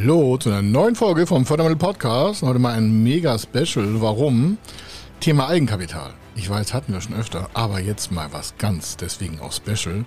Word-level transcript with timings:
Hallo 0.00 0.36
zu 0.36 0.50
einer 0.50 0.62
neuen 0.62 0.94
Folge 0.94 1.26
vom 1.26 1.44
Fördermittel 1.44 1.76
Podcast. 1.76 2.42
Heute 2.42 2.60
mal 2.60 2.74
ein 2.74 3.02
mega 3.02 3.36
Special. 3.36 4.00
Warum? 4.00 4.56
Thema 5.18 5.48
Eigenkapital. 5.48 6.14
Ich 6.36 6.48
weiß, 6.48 6.72
hatten 6.72 6.92
wir 6.92 7.00
schon 7.00 7.16
öfter, 7.16 7.50
aber 7.52 7.80
jetzt 7.80 8.12
mal 8.12 8.32
was 8.32 8.56
ganz, 8.58 8.96
deswegen 8.96 9.40
auch 9.40 9.50
Special. 9.50 10.04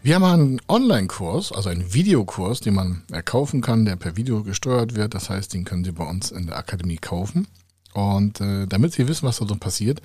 Wir 0.00 0.14
haben 0.14 0.24
einen 0.24 0.60
Online-Kurs, 0.68 1.50
also 1.50 1.70
einen 1.70 1.92
Videokurs, 1.92 2.60
den 2.60 2.74
man 2.74 3.02
erkaufen 3.10 3.62
kann, 3.62 3.84
der 3.84 3.96
per 3.96 4.16
Video 4.16 4.44
gesteuert 4.44 4.94
wird. 4.94 5.12
Das 5.14 5.28
heißt, 5.28 5.52
den 5.54 5.64
können 5.64 5.82
Sie 5.82 5.92
bei 5.92 6.04
uns 6.04 6.30
in 6.30 6.46
der 6.46 6.56
Akademie 6.56 6.98
kaufen. 6.98 7.48
Und 7.94 8.40
äh, 8.40 8.68
damit 8.68 8.92
Sie 8.92 9.08
wissen, 9.08 9.26
was 9.26 9.38
da 9.38 9.46
so 9.48 9.56
passiert, 9.56 10.02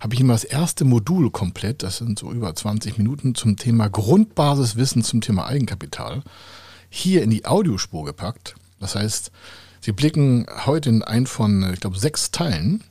habe 0.00 0.14
ich 0.14 0.20
immer 0.20 0.34
das 0.34 0.44
erste 0.44 0.84
Modul 0.84 1.30
komplett, 1.30 1.84
das 1.84 1.98
sind 1.98 2.18
so 2.18 2.32
über 2.32 2.52
20 2.52 2.98
Minuten, 2.98 3.36
zum 3.36 3.56
Thema 3.56 3.88
Grundbasiswissen 3.88 5.04
zum 5.04 5.20
Thema 5.20 5.46
Eigenkapital 5.46 6.24
hier 6.90 7.22
in 7.22 7.30
die 7.30 7.44
Audiospur 7.44 8.04
gepackt. 8.04 8.56
Das 8.80 8.94
heißt, 8.94 9.30
Sie 9.80 9.92
blicken 9.92 10.46
heute 10.64 10.88
in 10.88 11.02
einen 11.02 11.26
von, 11.26 11.70
ich 11.72 11.80
glaube, 11.80 11.98
sechs 11.98 12.30
Teilen. 12.30 12.82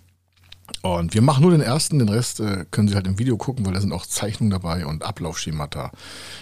Und 0.81 1.13
wir 1.13 1.21
machen 1.21 1.41
nur 1.41 1.51
den 1.51 1.61
ersten, 1.61 1.99
den 1.99 2.09
Rest 2.09 2.39
äh, 2.39 2.65
können 2.69 2.87
Sie 2.87 2.95
halt 2.95 3.07
im 3.07 3.17
Video 3.17 3.37
gucken, 3.37 3.65
weil 3.65 3.73
da 3.73 3.81
sind 3.81 3.91
auch 3.93 4.05
Zeichnungen 4.05 4.51
dabei 4.51 4.85
und 4.85 5.03
Ablaufschemata, 5.03 5.91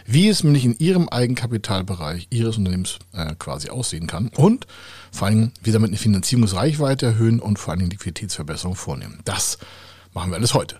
wie 0.05 0.29
es 0.29 0.43
nämlich 0.43 0.65
in 0.65 0.77
Ihrem 0.77 1.09
Eigenkapitalbereich 1.09 2.27
Ihres 2.31 2.57
Unternehmens 2.57 2.99
äh, 3.13 3.35
quasi 3.37 3.69
aussehen 3.69 4.07
kann 4.07 4.29
und 4.35 4.67
vor 5.11 5.27
allem, 5.27 5.51
wie 5.61 5.69
Sie 5.69 5.73
damit 5.73 5.89
eine 5.89 5.97
Finanzierungsreichweite 5.97 7.05
erhöhen 7.05 7.39
und 7.39 7.59
vor 7.59 7.73
allem 7.73 7.89
Liquiditätsverbesserung 7.89 8.75
vornehmen. 8.75 9.19
Das 9.25 9.57
machen 10.13 10.31
wir 10.31 10.37
alles 10.37 10.53
heute. 10.53 10.79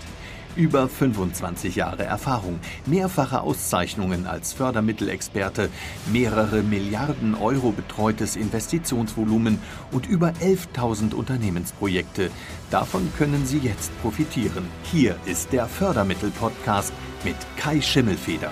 Über 0.57 0.89
25 0.89 1.77
Jahre 1.77 2.03
Erfahrung, 2.03 2.59
mehrfache 2.85 3.41
Auszeichnungen 3.41 4.25
als 4.27 4.51
Fördermittelexperte, 4.51 5.69
mehrere 6.11 6.61
Milliarden 6.61 7.35
Euro 7.35 7.71
betreutes 7.71 8.35
Investitionsvolumen 8.35 9.59
und 9.91 10.07
über 10.07 10.33
11.000 10.41 11.13
Unternehmensprojekte. 11.13 12.31
Davon 12.69 13.09
können 13.17 13.45
Sie 13.45 13.59
jetzt 13.59 13.91
profitieren. 14.01 14.65
Hier 14.83 15.15
ist 15.25 15.53
der 15.53 15.67
Fördermittel-Podcast 15.67 16.91
mit 17.23 17.35
Kai 17.55 17.79
Schimmelfeder. 17.79 18.51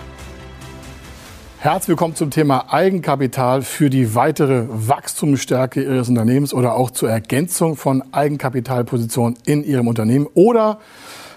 Herzlich 1.61 1.89
willkommen 1.89 2.15
zum 2.15 2.31
Thema 2.31 2.71
Eigenkapital 2.71 3.63
für 3.63 3.89
die 3.89 4.15
weitere 4.15 4.67
Wachstumsstärke 4.69 5.83
Ihres 5.83 6.07
Unternehmens 6.07 6.53
oder 6.53 6.75
auch 6.75 6.89
zur 6.89 7.09
Ergänzung 7.09 7.75
von 7.75 8.01
Eigenkapitalpositionen 8.13 9.37
in 9.45 9.65
Ihrem 9.65 9.89
Unternehmen 9.89 10.27
oder 10.33 10.79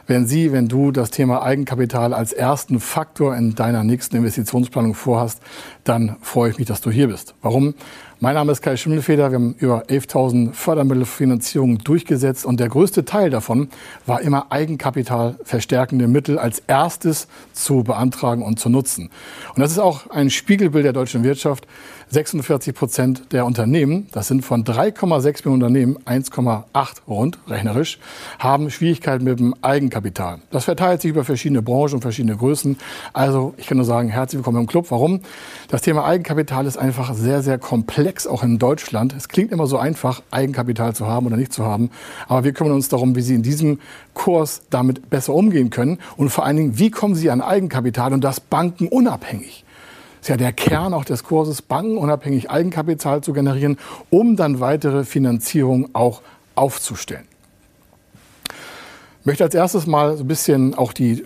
wenn 0.07 0.27
Sie, 0.27 0.53
wenn 0.53 0.69
du 0.69 0.91
das 0.91 1.11
Thema 1.11 1.43
Eigenkapital 1.43 2.13
als 2.15 2.33
ersten 2.33 2.81
Faktor 2.81 3.37
in 3.37 3.55
deiner 3.55 3.85
nächsten 3.85 4.17
Investitionsplanung 4.17 4.95
vorhast, 4.95 5.41
dann 5.85 6.17
freue 6.21 6.51
ich 6.51 6.59
mich, 6.59 6.67
dass 6.67 6.81
du 6.81 6.91
hier 6.91 7.09
bist. 7.09 7.35
Warum? 7.43 7.75
Mein 8.21 8.35
Name 8.35 8.53
ist 8.53 8.63
Kai 8.63 8.77
Schimmelfeder. 8.77 9.33
Wir 9.33 9.35
haben 9.35 9.57
über 9.59 9.87
11.000 9.87 10.53
Fördermittelfinanzierungen 10.53 11.79
durchgesetzt 11.79 12.47
und 12.47 12.61
der 12.61 12.69
größte 12.69 13.05
Teil 13.05 13.31
davon 13.31 13.69
war 14.07 14.21
immer 14.21 14.47
Eigenkapital 14.51 15.35
verstärkende 15.43 16.07
Mittel 16.07 16.39
als 16.39 16.61
erstes 16.69 17.27
zu 17.53 17.83
beantragen 17.83 18.43
und 18.43 18.61
zu 18.61 18.69
nutzen. 18.69 19.11
Und 19.57 19.61
das 19.61 19.73
ist 19.73 19.81
auch 19.81 20.09
ein 20.11 20.31
Spiegelbild 20.31 20.85
der 20.85 20.93
deutschen 20.93 21.25
Wirtschaft. 21.25 21.67
46 22.11 22.75
Prozent 22.75 23.33
der 23.33 23.47
Unternehmen, 23.47 24.07
das 24.13 24.29
sind 24.29 24.45
von 24.45 24.65
3,6 24.65 25.49
Millionen 25.49 25.63
Unternehmen 25.63 25.97
1,8 26.05 26.65
rund, 27.09 27.39
rechnerisch, 27.49 27.99
haben 28.39 28.71
Schwierigkeiten 28.71 29.25
mit 29.25 29.41
dem 29.41 29.55
Eigenkapital. 29.63 30.41
Das 30.51 30.67
verteilt 30.67 31.01
sich 31.01 31.09
über 31.09 31.25
verschiedene 31.25 31.63
Branchen 31.63 31.95
und 31.95 32.03
verschiedene 32.03 32.37
Größen. 32.37 32.77
Also 33.15 33.55
ich 33.57 33.67
kann 33.67 33.79
nur 33.79 33.87
sagen, 33.87 34.11
herzlich 34.11 34.39
willkommen 34.41 34.61
im 34.61 34.67
Club. 34.67 34.91
Warum? 34.91 35.23
Das 35.73 35.81
Thema 35.81 36.05
Eigenkapital 36.05 36.67
ist 36.67 36.77
einfach 36.77 37.15
sehr, 37.15 37.43
sehr 37.43 37.57
komplex, 37.57 38.27
auch 38.27 38.43
in 38.43 38.59
Deutschland. 38.59 39.15
Es 39.17 39.29
klingt 39.29 39.53
immer 39.53 39.67
so 39.67 39.79
einfach, 39.79 40.23
Eigenkapital 40.31 40.95
zu 40.95 41.07
haben 41.07 41.25
oder 41.25 41.39
nicht 41.39 41.51
zu 41.51 41.65
haben. 41.65 41.89
Aber 42.29 42.45
wir 42.45 42.53
kümmern 42.53 42.75
uns 42.75 42.91
darum, 42.91 43.17
wie 43.17 43.23
Sie 43.23 43.35
in 43.35 43.43
diesem 43.43 43.81
Kurs 44.13 44.61
damit 44.69 45.09
besser 45.09 45.33
umgehen 45.33 45.71
können. 45.71 45.97
Und 46.19 46.29
vor 46.29 46.45
allen 46.45 46.59
Dingen, 46.59 46.79
wie 46.79 46.91
kommen 46.91 47.15
Sie 47.15 47.31
an 47.31 47.41
Eigenkapital 47.41 48.13
und 48.13 48.23
das 48.23 48.39
bankenunabhängig? 48.39 49.65
Das 50.21 50.25
ist 50.25 50.29
ja 50.29 50.37
der 50.37 50.53
Kern 50.53 50.93
auch 50.93 51.07
des 51.07 51.25
Kurses, 51.25 51.63
bankenunabhängig 51.63 52.51
Eigenkapital 52.51 53.23
zu 53.23 53.33
generieren, 53.33 53.79
um 54.11 54.37
dann 54.37 54.61
weitere 54.61 55.07
Finanzierung 55.07 55.89
auch 55.95 56.21
aufzustellen. 56.55 57.25
Ich 59.21 59.25
möchte 59.25 59.45
als 59.45 59.55
erstes 59.55 59.87
mal 59.87 60.19
so 60.19 60.25
ein 60.25 60.29
bisschen 60.29 60.75
auch 60.75 60.93
die 60.93 61.25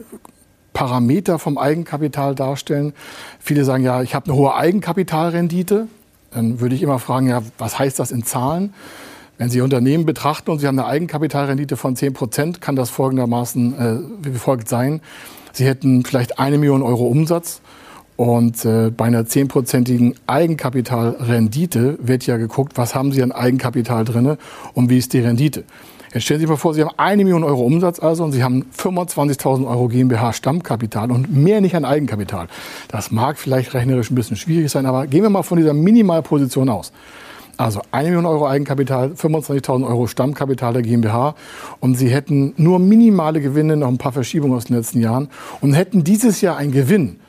Parameter 0.76 1.38
vom 1.38 1.56
Eigenkapital 1.56 2.34
darstellen. 2.34 2.92
Viele 3.40 3.64
sagen, 3.64 3.82
ja, 3.82 4.02
ich 4.02 4.14
habe 4.14 4.26
eine 4.26 4.34
hohe 4.34 4.54
Eigenkapitalrendite. 4.54 5.88
Dann 6.32 6.60
würde 6.60 6.74
ich 6.74 6.82
immer 6.82 6.98
fragen, 6.98 7.28
ja, 7.28 7.40
was 7.56 7.78
heißt 7.78 7.98
das 7.98 8.10
in 8.10 8.24
Zahlen? 8.24 8.74
Wenn 9.38 9.48
Sie 9.48 9.62
Unternehmen 9.62 10.04
betrachten 10.04 10.50
und 10.50 10.58
Sie 10.58 10.66
haben 10.66 10.78
eine 10.78 10.86
Eigenkapitalrendite 10.86 11.78
von 11.78 11.96
10 11.96 12.12
Prozent, 12.12 12.60
kann 12.60 12.76
das 12.76 12.90
folgendermaßen 12.90 13.78
äh, 13.78 13.98
wie 14.22 14.36
folgt 14.36 14.68
sein. 14.68 15.00
Sie 15.54 15.64
hätten 15.64 16.04
vielleicht 16.04 16.38
eine 16.38 16.58
Million 16.58 16.82
Euro 16.82 17.06
Umsatz 17.06 17.62
und 18.16 18.62
äh, 18.66 18.90
bei 18.90 19.06
einer 19.06 19.24
zehnprozentigen 19.24 20.14
Eigenkapitalrendite 20.26 21.98
wird 22.02 22.26
ja 22.26 22.36
geguckt, 22.36 22.74
was 22.76 22.94
haben 22.94 23.12
Sie 23.12 23.22
an 23.22 23.32
Eigenkapital 23.32 24.04
drinne 24.04 24.36
und 24.74 24.90
wie 24.90 24.98
ist 24.98 25.14
die 25.14 25.20
Rendite. 25.20 25.64
Jetzt 26.16 26.24
stellen 26.24 26.40
Sie 26.40 26.44
sich 26.44 26.50
mal 26.50 26.56
vor, 26.56 26.72
Sie 26.72 26.80
haben 26.80 26.94
eine 26.96 27.24
Million 27.24 27.44
Euro 27.44 27.60
Umsatz 27.60 27.98
also 27.98 28.24
und 28.24 28.32
Sie 28.32 28.42
haben 28.42 28.64
25.000 28.74 29.68
Euro 29.68 29.88
GmbH 29.88 30.32
Stammkapital 30.32 31.10
und 31.10 31.30
mehr 31.30 31.60
nicht 31.60 31.76
an 31.76 31.84
Eigenkapital. 31.84 32.46
Das 32.88 33.10
mag 33.10 33.36
vielleicht 33.36 33.74
rechnerisch 33.74 34.10
ein 34.10 34.14
bisschen 34.14 34.38
schwierig 34.38 34.70
sein, 34.70 34.86
aber 34.86 35.06
gehen 35.06 35.22
wir 35.22 35.28
mal 35.28 35.42
von 35.42 35.58
dieser 35.58 35.74
Minimalposition 35.74 36.70
aus. 36.70 36.90
Also 37.58 37.82
eine 37.90 38.08
Million 38.08 38.24
Euro 38.24 38.48
Eigenkapital, 38.48 39.10
25.000 39.10 39.86
Euro 39.86 40.06
Stammkapital 40.06 40.72
der 40.72 40.80
GmbH 40.80 41.34
und 41.80 41.96
Sie 41.98 42.08
hätten 42.08 42.54
nur 42.56 42.78
minimale 42.78 43.42
Gewinne, 43.42 43.76
noch 43.76 43.88
ein 43.88 43.98
paar 43.98 44.12
Verschiebungen 44.12 44.56
aus 44.56 44.64
den 44.64 44.76
letzten 44.76 45.02
Jahren 45.02 45.28
und 45.60 45.74
hätten 45.74 46.02
dieses 46.02 46.40
Jahr 46.40 46.56
einen 46.56 46.72
Gewinn 46.72 47.20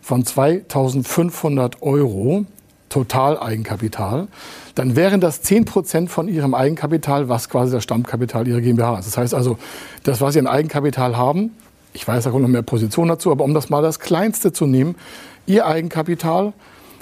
von 0.00 0.24
2.500 0.24 1.82
Euro 1.82 2.46
Total-Eigenkapital, 2.92 4.28
dann 4.74 4.96
wären 4.96 5.20
das 5.20 5.40
10 5.40 5.64
Prozent 5.64 6.10
von 6.10 6.28
Ihrem 6.28 6.54
Eigenkapital, 6.54 7.28
was 7.28 7.48
quasi 7.48 7.72
das 7.72 7.82
Stammkapital 7.82 8.46
Ihrer 8.46 8.60
GmbH 8.60 8.98
ist. 8.98 9.06
Das 9.06 9.16
heißt 9.16 9.34
also, 9.34 9.56
das, 10.02 10.20
was 10.20 10.34
Sie 10.34 10.38
an 10.38 10.46
Eigenkapital 10.46 11.16
haben, 11.16 11.56
ich 11.94 12.06
weiß, 12.06 12.24
da 12.24 12.30
kommt 12.30 12.42
noch 12.42 12.48
mehr 12.48 12.62
Position 12.62 13.08
dazu, 13.08 13.30
aber 13.30 13.44
um 13.44 13.54
das 13.54 13.70
mal 13.70 13.82
das 13.82 13.98
Kleinste 13.98 14.52
zu 14.52 14.66
nehmen, 14.66 14.96
Ihr 15.46 15.66
Eigenkapital 15.66 16.52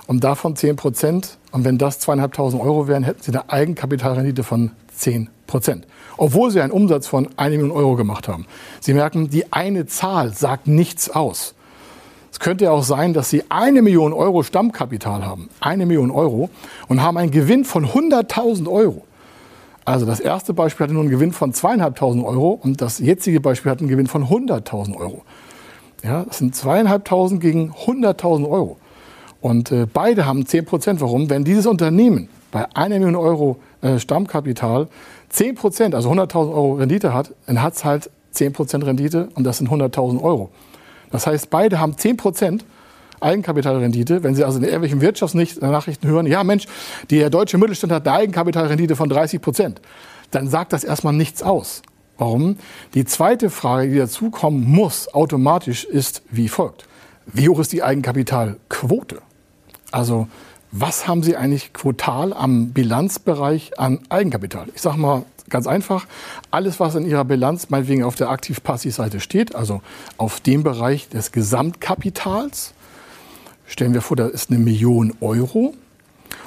und 0.07 0.25
davon 0.25 0.57
10 0.57 0.77
Prozent. 0.77 1.39
Und 1.51 1.65
wenn 1.65 1.77
das 1.77 2.01
2.500 2.01 2.61
Euro 2.61 2.87
wären, 2.87 3.03
hätten 3.03 3.23
Sie 3.23 3.31
eine 3.31 3.51
Eigenkapitalrendite 3.51 4.45
von 4.45 4.71
10 4.95 5.29
Prozent. 5.47 5.87
Obwohl 6.17 6.53
Sie 6.53 6.61
einen 6.61 6.73
Umsatz 6.73 7.09
von 7.09 7.29
1 7.37 7.51
Million 7.51 7.73
Euro 7.73 7.97
gemacht 7.97 8.29
haben. 8.29 8.47
Sie 8.81 8.95
merken, 8.95 9.29
die 9.29 9.53
eine 9.53 9.87
Zahl 9.87 10.33
sagt 10.35 10.69
nichts 10.69 11.11
aus. 11.11 11.55
Es 12.33 12.39
könnte 12.39 12.65
ja 12.65 12.71
auch 12.71 12.85
sein, 12.85 13.13
dass 13.13 13.31
Sie 13.31 13.45
eine 13.49 13.83
Million 13.83 14.13
Euro 14.13 14.43
Stammkapital 14.43 15.25
haben, 15.25 15.49
eine 15.61 15.87
Million 15.87 16.11
Euro, 16.11 16.51
und 16.89 17.03
haben 17.03 17.17
einen 17.17 17.31
Gewinn 17.31 17.65
von 17.65 17.87
100.000 17.87 18.71
Euro. 18.71 19.05
Also 19.85 20.07
das 20.07 20.21
erste 20.21 20.55
Beispiel 20.55 20.85
hatte 20.85 20.95
nur 20.95 21.03
einen 21.03 21.11
Gewinn 21.11 21.33
von 21.33 21.53
zweieinhalbtausend 21.53 22.25
Euro 22.25 22.59
und 22.63 22.81
das 22.81 22.99
jetzige 22.99 23.41
Beispiel 23.41 23.73
hat 23.73 23.81
einen 23.81 23.89
Gewinn 23.89 24.07
von 24.07 24.27
100.000 24.27 24.97
Euro. 24.97 25.23
Ja, 26.05 26.25
das 26.25 26.39
sind 26.39 26.55
zweieinhalbtausend 26.55 27.41
gegen 27.41 27.73
100.000 27.73 28.49
Euro. 28.49 28.77
Und 29.41 29.73
äh, 29.73 29.87
beide 29.93 30.27
haben 30.27 30.47
10 30.47 30.65
Prozent. 30.65 31.01
Warum? 31.01 31.31
Wenn 31.31 31.45
dieses 31.45 31.67
Unternehmen 31.67 32.29
bei 32.53 32.67
einer 32.75 32.99
Million 32.99 33.17
Euro 33.17 33.57
äh, 33.81 33.99
Stammkapital 33.99 34.89
10 35.31 35.55
Prozent, 35.55 35.95
also 35.95 36.11
100.000 36.11 36.37
Euro 36.37 36.75
Rendite 36.75 37.13
hat, 37.15 37.35
dann 37.47 37.63
hat 37.63 37.75
es 37.75 37.85
halt 37.85 38.11
10 38.33 38.53
Prozent 38.53 38.85
Rendite 38.85 39.29
und 39.35 39.45
das 39.45 39.59
sind 39.59 39.71
100.000 39.71 40.23
Euro. 40.23 40.51
Das 41.11 41.27
heißt, 41.27 41.51
beide 41.51 41.81
haben 41.81 41.97
10 41.97 42.17
Prozent 42.17 42.65
Eigenkapitalrendite. 43.21 44.23
Wenn 44.23 44.35
Sie 44.35 44.45
also 44.45 44.59
in 44.59 44.65
irgendwelchen 44.65 45.01
Wirtschaftsnachrichten 45.01 46.09
hören, 46.09 46.27
ja 46.27 46.43
Mensch, 46.43 46.67
der 47.11 47.31
deutsche 47.31 47.59
Mittelstand 47.59 47.93
hat 47.93 48.07
eine 48.07 48.17
Eigenkapitalrendite 48.17 48.97
von 48.97 49.09
30 49.09 49.41
Prozent, 49.41 49.81
dann 50.31 50.49
sagt 50.49 50.73
das 50.73 50.85
erstmal 50.85 51.13
nichts 51.13 51.43
aus. 51.43 51.83
Warum? 52.19 52.57
Die 52.95 53.05
zweite 53.05 53.51
Frage, 53.51 53.91
die 53.91 53.99
dazukommen 53.99 54.63
muss, 54.65 55.13
automatisch 55.13 55.85
ist 55.85 56.23
wie 56.31 56.49
folgt. 56.49 56.87
Wie 57.27 57.49
hoch 57.49 57.59
ist 57.61 57.73
die 57.73 57.83
Eigenkapitalquote? 57.83 59.23
Also 59.91 60.29
was 60.73 61.09
haben 61.09 61.23
Sie 61.23 61.37
eigentlich 61.37 61.73
quotal 61.73 62.33
am 62.33 62.71
Bilanzbereich 62.71 63.79
an 63.79 64.01
Eigenkapital? 64.09 64.67
Ich 64.75 64.83
sage 64.83 64.99
mal 64.99 65.25
ganz 65.51 65.67
einfach, 65.67 66.07
alles, 66.51 66.81
was 66.81 66.95
in 66.95 67.07
Ihrer 67.07 67.25
Bilanz 67.25 67.71
meinetwegen 67.71 68.05
auf 68.05 68.15
der 68.15 68.31
Aktiv-Passiv-Seite 68.31 69.21
steht, 69.21 69.55
also 69.55 69.83
auf 70.17 70.41
dem 70.41 70.63
Bereich 70.63 71.09
des 71.09 71.33
Gesamtkapitals, 71.33 72.75
stellen 73.67 73.95
wir 73.95 74.03
vor, 74.03 74.17
da 74.17 74.27
ist 74.27 74.51
eine 74.51 74.59
Million 74.59 75.15
Euro. 75.21 75.75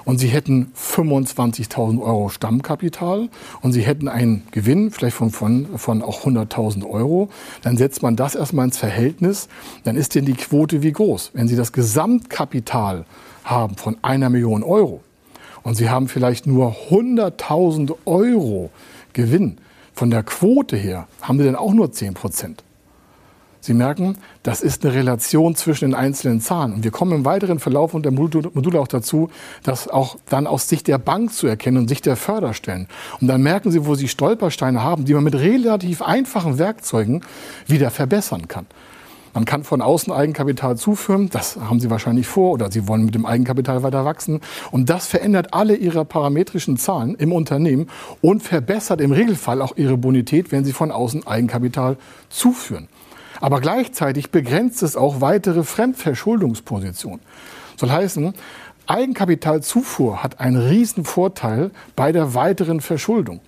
Und 0.06 0.18
Sie 0.18 0.28
hätten 0.28 0.72
25.000 0.78 2.02
Euro 2.02 2.28
Stammkapital 2.30 3.30
und 3.62 3.72
Sie 3.72 3.82
hätten 3.82 4.10
einen 4.10 4.44
Gewinn, 4.52 4.92
vielleicht 4.92 5.16
von, 5.16 5.32
von, 5.32 5.78
von 5.78 6.02
auch 6.02 6.26
100.000 6.26 6.90
Euro, 6.90 7.30
dann 7.62 7.78
setzt 7.78 8.02
man 8.02 8.18
das 8.18 8.36
erstmal 8.36 8.66
ins 8.66 8.78
Verhältnis, 8.78 9.48
dann 9.86 9.96
ist 9.96 10.16
denn 10.16 10.26
die 10.26 10.34
Quote 10.34 10.84
wie 10.84 10.92
groß? 10.92 11.32
Wenn 11.34 11.48
Sie 11.48 11.56
das 11.56 11.72
Gesamtkapital 11.72 13.06
haben 13.46 13.78
von 13.78 13.98
einer 14.02 14.30
Million 14.30 14.64
Euro 14.64 15.02
und 15.64 15.76
Sie 15.76 15.90
haben 15.90 16.10
vielleicht 16.10 16.48
nur 16.48 16.76
100.000 16.90 17.96
Euro 18.06 18.72
Gewinn, 19.14 19.58
von 19.94 20.10
der 20.10 20.24
Quote 20.24 20.76
her 20.76 21.08
haben 21.22 21.38
Sie 21.38 21.46
dann 21.46 21.56
auch 21.56 21.74
nur 21.74 21.92
10 21.92 22.14
Prozent. 22.14 22.64
Sie 23.64 23.74
merken, 23.74 24.18
das 24.44 24.60
ist 24.60 24.84
eine 24.84 24.94
Relation 24.94 25.56
zwischen 25.56 25.92
den 25.92 25.96
einzelnen 25.96 26.42
Zahlen. 26.42 26.74
Und 26.74 26.84
wir 26.84 26.92
kommen 26.92 27.14
im 27.14 27.24
weiteren 27.24 27.60
Verlauf 27.60 27.94
und 27.94 28.04
der 28.04 28.12
Module 28.12 28.82
auch 28.82 28.90
dazu, 28.90 29.30
das 29.64 29.88
auch 29.88 30.18
dann 30.28 30.48
aus 30.48 30.68
Sicht 30.68 30.90
der 30.90 30.98
Bank 30.98 31.32
zu 31.32 31.48
erkennen 31.48 31.78
und 31.78 31.88
Sicht 31.88 32.06
der 32.06 32.18
Förderstellen. 32.18 32.90
Und 33.22 33.28
dann 33.30 33.42
merken 33.42 33.72
Sie, 33.72 33.86
wo 33.86 33.96
Sie 33.96 34.10
Stolpersteine 34.10 34.84
haben, 34.84 35.06
die 35.06 35.14
man 35.14 35.24
mit 35.24 35.36
relativ 35.36 36.02
einfachen 36.02 36.58
Werkzeugen 36.58 37.24
wieder 37.66 37.90
verbessern 37.90 38.50
kann. 38.50 38.66
Man 39.34 39.46
kann 39.46 39.64
von 39.64 39.82
außen 39.82 40.14
Eigenkapital 40.14 40.78
zuführen, 40.78 41.30
das 41.32 41.58
haben 41.58 41.80
Sie 41.80 41.90
wahrscheinlich 41.90 42.28
vor, 42.28 42.52
oder 42.52 42.72
Sie 42.72 42.88
wollen 42.88 43.06
mit 43.06 43.16
dem 43.16 43.26
Eigenkapital 43.26 43.82
weiter 43.82 44.06
wachsen. 44.06 44.42
Und 44.70 44.92
das 44.92 45.08
verändert 45.08 45.56
alle 45.56 45.76
Ihre 45.76 46.06
parametrischen 46.06 46.78
Zahlen 46.78 47.16
im 47.16 47.32
Unternehmen 47.32 47.88
und 48.22 48.44
verbessert 48.44 49.02
im 49.02 49.12
Regelfall 49.12 49.64
auch 49.64 49.76
Ihre 49.76 49.98
Bonität, 49.98 50.52
wenn 50.52 50.66
Sie 50.66 50.74
von 50.74 50.92
außen 50.92 51.26
Eigenkapital 51.26 51.98
zuführen. 52.30 52.88
Aber 53.42 53.60
gleichzeitig 53.60 54.30
begrenzt 54.30 54.84
es 54.84 54.96
auch 54.96 55.20
weitere 55.20 55.64
Fremdverschuldungspositionen. 55.64 57.20
Soll 57.76 57.90
heißen, 57.90 58.34
Eigenkapitalzufuhr 58.86 60.22
hat 60.22 60.40
einen 60.40 60.58
riesen 60.58 61.06
Vorteil 61.06 61.72
bei 61.96 62.12
der 62.12 62.36
weiteren 62.36 62.82
Verschuldung. 62.82 63.40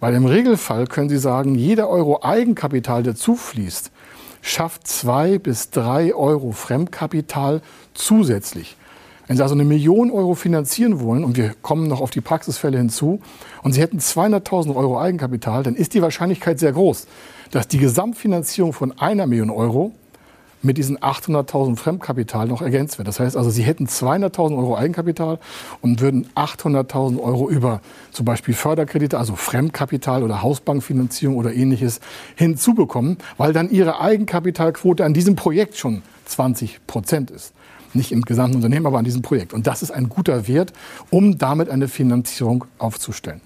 Weil 0.00 0.14
im 0.14 0.26
Regelfall 0.26 0.86
können 0.86 1.08
Sie 1.08 1.18
sagen, 1.18 1.54
jeder 1.54 1.88
Euro 1.88 2.22
Eigenkapital, 2.22 3.02
der 3.02 3.14
zufließt, 3.14 3.90
schafft 4.42 4.86
zwei 4.86 5.38
bis 5.38 5.70
drei 5.70 6.14
Euro 6.14 6.52
Fremdkapital 6.52 7.62
zusätzlich. 7.94 8.76
Wenn 9.26 9.36
Sie 9.36 9.42
also 9.44 9.54
eine 9.54 9.64
Million 9.64 10.10
Euro 10.10 10.34
finanzieren 10.34 11.00
wollen, 11.00 11.22
und 11.22 11.36
wir 11.36 11.54
kommen 11.62 11.86
noch 11.86 12.00
auf 12.00 12.10
die 12.10 12.20
Praxisfälle 12.20 12.78
hinzu, 12.78 13.20
und 13.62 13.72
Sie 13.72 13.80
hätten 13.80 13.98
200.000 13.98 14.74
Euro 14.74 15.00
Eigenkapital, 15.00 15.62
dann 15.62 15.76
ist 15.76 15.94
die 15.94 16.02
Wahrscheinlichkeit 16.02 16.58
sehr 16.58 16.72
groß, 16.72 17.06
dass 17.52 17.68
die 17.68 17.78
Gesamtfinanzierung 17.78 18.72
von 18.72 18.98
einer 18.98 19.26
Million 19.26 19.50
Euro 19.50 19.92
mit 20.62 20.78
diesen 20.78 20.98
800.000 20.98 21.76
Fremdkapital 21.76 22.46
noch 22.46 22.62
ergänzt 22.62 22.98
wird. 22.98 23.08
Das 23.08 23.20
heißt 23.20 23.36
also, 23.36 23.50
Sie 23.50 23.62
hätten 23.62 23.86
200.000 23.86 24.56
Euro 24.56 24.76
Eigenkapital 24.76 25.38
und 25.80 26.00
würden 26.00 26.26
800.000 26.34 27.20
Euro 27.20 27.48
über 27.48 27.80
zum 28.12 28.24
Beispiel 28.24 28.54
Förderkredite, 28.54 29.18
also 29.18 29.36
Fremdkapital 29.36 30.22
oder 30.22 30.42
Hausbankfinanzierung 30.42 31.36
oder 31.36 31.54
ähnliches 31.54 32.00
hinzubekommen, 32.36 33.18
weil 33.38 33.52
dann 33.52 33.70
Ihre 33.70 34.00
Eigenkapitalquote 34.00 35.04
an 35.04 35.14
diesem 35.14 35.36
Projekt 35.36 35.76
schon 35.76 36.02
20 36.26 36.86
Prozent 36.86 37.30
ist. 37.30 37.52
Nicht 37.92 38.12
im 38.12 38.22
gesamten 38.22 38.56
Unternehmen, 38.56 38.86
aber 38.86 38.98
an 38.98 39.04
diesem 39.04 39.22
Projekt. 39.22 39.52
Und 39.52 39.66
das 39.66 39.82
ist 39.82 39.90
ein 39.90 40.08
guter 40.08 40.46
Wert, 40.46 40.72
um 41.10 41.38
damit 41.38 41.68
eine 41.70 41.88
Finanzierung 41.88 42.64
aufzustellen. 42.78 43.40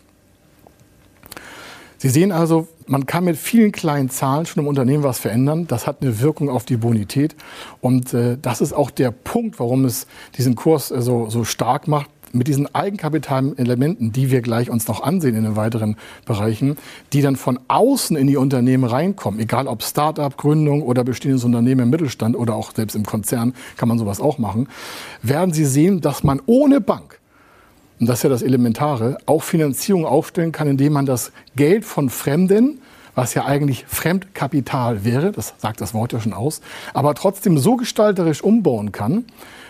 Sie 2.05 2.11
sehen 2.11 2.33
also, 2.33 2.69
man 2.87 3.07
kann 3.07 3.25
mit 3.25 3.39
vielen 3.39 3.73
kleinen 3.73 4.11
Zahlen 4.11 4.45
schon 4.45 4.63
im 4.63 4.69
Unternehmen 4.69 5.05
was 5.05 5.19
verändern. 5.19 5.67
Das 5.67 5.87
hat 5.87 6.03
eine 6.03 6.21
Wirkung 6.21 6.51
auf 6.51 6.67
die 6.67 6.77
Bonität. 6.77 7.35
Und 7.81 8.13
äh, 8.13 8.37
das 8.43 8.61
ist 8.61 8.75
auch 8.75 8.91
der 8.91 9.11
Punkt, 9.11 9.59
warum 9.59 9.87
es 9.87 10.07
diesen 10.37 10.55
Kurs 10.55 10.91
äh, 10.91 11.01
so, 11.01 11.31
so 11.31 11.45
stark 11.45 11.89
macht. 11.89 12.11
Mit 12.35 12.47
diesen 12.47 12.75
Eigenkapitalelementen, 12.75 14.13
die 14.13 14.31
wir 14.31 14.43
gleich 14.43 14.69
uns 14.69 14.87
noch 14.87 15.03
ansehen 15.03 15.35
in 15.35 15.45
den 15.45 15.57
weiteren 15.57 15.97
Bereichen, 16.27 16.77
die 17.15 17.23
dann 17.23 17.37
von 17.37 17.59
außen 17.69 18.19
in 18.19 18.27
die 18.27 18.37
Unternehmen 18.37 18.85
reinkommen, 18.85 19.41
egal 19.41 19.67
ob 19.67 19.83
Start-up, 19.83 20.37
Gründung 20.37 20.83
oder 20.83 21.05
bestehendes 21.05 21.45
Unternehmen 21.45 21.85
im 21.85 21.91
Mittelstand 21.91 22.37
oder 22.37 22.55
auch 22.55 22.75
selbst 22.75 22.97
im 22.97 23.07
Konzern 23.07 23.55
kann 23.79 23.89
man 23.89 23.99
sowas 23.99 24.21
auch 24.21 24.37
machen, 24.37 24.69
werden 25.23 25.55
Sie 25.55 25.65
sehen, 25.65 26.03
dass 26.03 26.23
man 26.23 26.43
ohne 26.45 26.83
Bank 26.83 27.19
und 28.01 28.09
das 28.09 28.19
ist 28.19 28.23
ja 28.25 28.29
das 28.29 28.43
Elementare, 28.43 29.19
auch 29.27 29.43
Finanzierung 29.43 30.05
aufstellen 30.05 30.53
kann, 30.53 30.69
indem 30.69 30.95
man 30.95 31.07
das 31.07 31.33
Geld 31.57 31.85
von 31.85 32.11
Fremden, 32.11 32.81
was 33.15 33.35
ja 33.35 33.45
eigentlich 33.45 33.85
Fremdkapital 33.87 35.05
wäre, 35.05 35.31
das 35.31 35.55
sagt 35.59 35.81
das 35.81 35.95
Wort 35.95 36.13
ja 36.13 36.21
schon 36.21 36.33
aus, 36.33 36.61
aber 36.93 37.15
trotzdem 37.15 37.59
so 37.59 37.77
gestalterisch 37.77 38.43
umbauen 38.43 38.91
kann, 38.91 39.25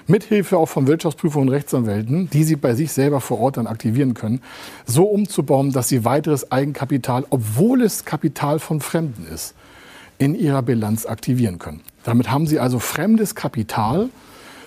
mithilfe 0.07 0.57
auch 0.57 0.67
von 0.67 0.87
Wirtschaftsprüfern 0.87 1.43
und 1.43 1.49
Rechtsanwälten, 1.51 2.31
die 2.31 2.45
sie 2.45 2.57
bei 2.57 2.75
sich 2.75 2.93
selber 2.93 3.21
vor 3.21 3.41
Ort 3.41 3.57
dann 3.57 3.67
aktivieren 3.67 4.15
können, 4.15 4.41
so 4.87 5.05
umzubauen, 5.05 5.73
dass 5.73 5.89
sie 5.89 6.05
weiteres 6.05 6.51
Eigenkapital, 6.51 7.27
obwohl 7.31 7.83
es 7.83 8.05
Kapital 8.05 8.59
von 8.59 8.81
Fremden 8.81 9.27
ist, 9.33 9.55
in 10.19 10.35
ihrer 10.35 10.63
Bilanz 10.63 11.07
aktivieren 11.07 11.59
können. 11.59 11.81
Damit 12.05 12.31
haben 12.31 12.47
sie 12.47 12.59
also 12.59 12.79
fremdes 12.79 13.35
Kapital, 13.35 14.11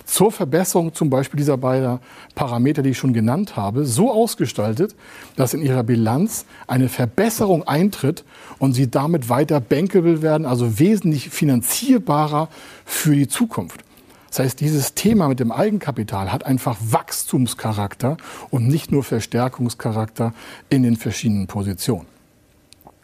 zur 0.08 0.32
Verbesserung 0.32 0.94
zum 0.94 1.10
Beispiel 1.10 1.38
dieser 1.38 1.58
beiden 1.58 2.00
Parameter, 2.34 2.82
die 2.82 2.92
ich 2.92 2.98
schon 2.98 3.14
genannt 3.14 3.56
habe, 3.56 3.86
so 3.86 4.12
ausgestaltet, 4.12 4.96
dass 5.36 5.54
in 5.54 5.62
ihrer 5.62 5.84
Bilanz 5.84 6.46
eine 6.66 6.90
Verbesserung 6.90 7.68
eintritt 7.68 8.24
und 8.58 8.74
sie 8.74 8.90
damit 8.90 9.30
weiter 9.30 9.60
bankable 9.60 10.22
werden, 10.22 10.48
also 10.48 10.80
wesentlich 10.80 11.30
finanzierbarer 11.30 12.50
für 12.86 13.16
die 13.16 13.28
Zukunft. 13.28 13.84
Das 14.30 14.40
heißt, 14.40 14.60
dieses 14.60 14.94
Thema 14.94 15.28
mit 15.28 15.40
dem 15.40 15.52
Eigenkapital 15.52 16.32
hat 16.32 16.46
einfach 16.46 16.78
Wachstumscharakter 16.82 18.18
und 18.50 18.68
nicht 18.68 18.92
nur 18.92 19.04
Verstärkungscharakter 19.04 20.34
in 20.70 20.84
den 20.84 20.96
verschiedenen 20.96 21.48
Positionen. 21.48 22.17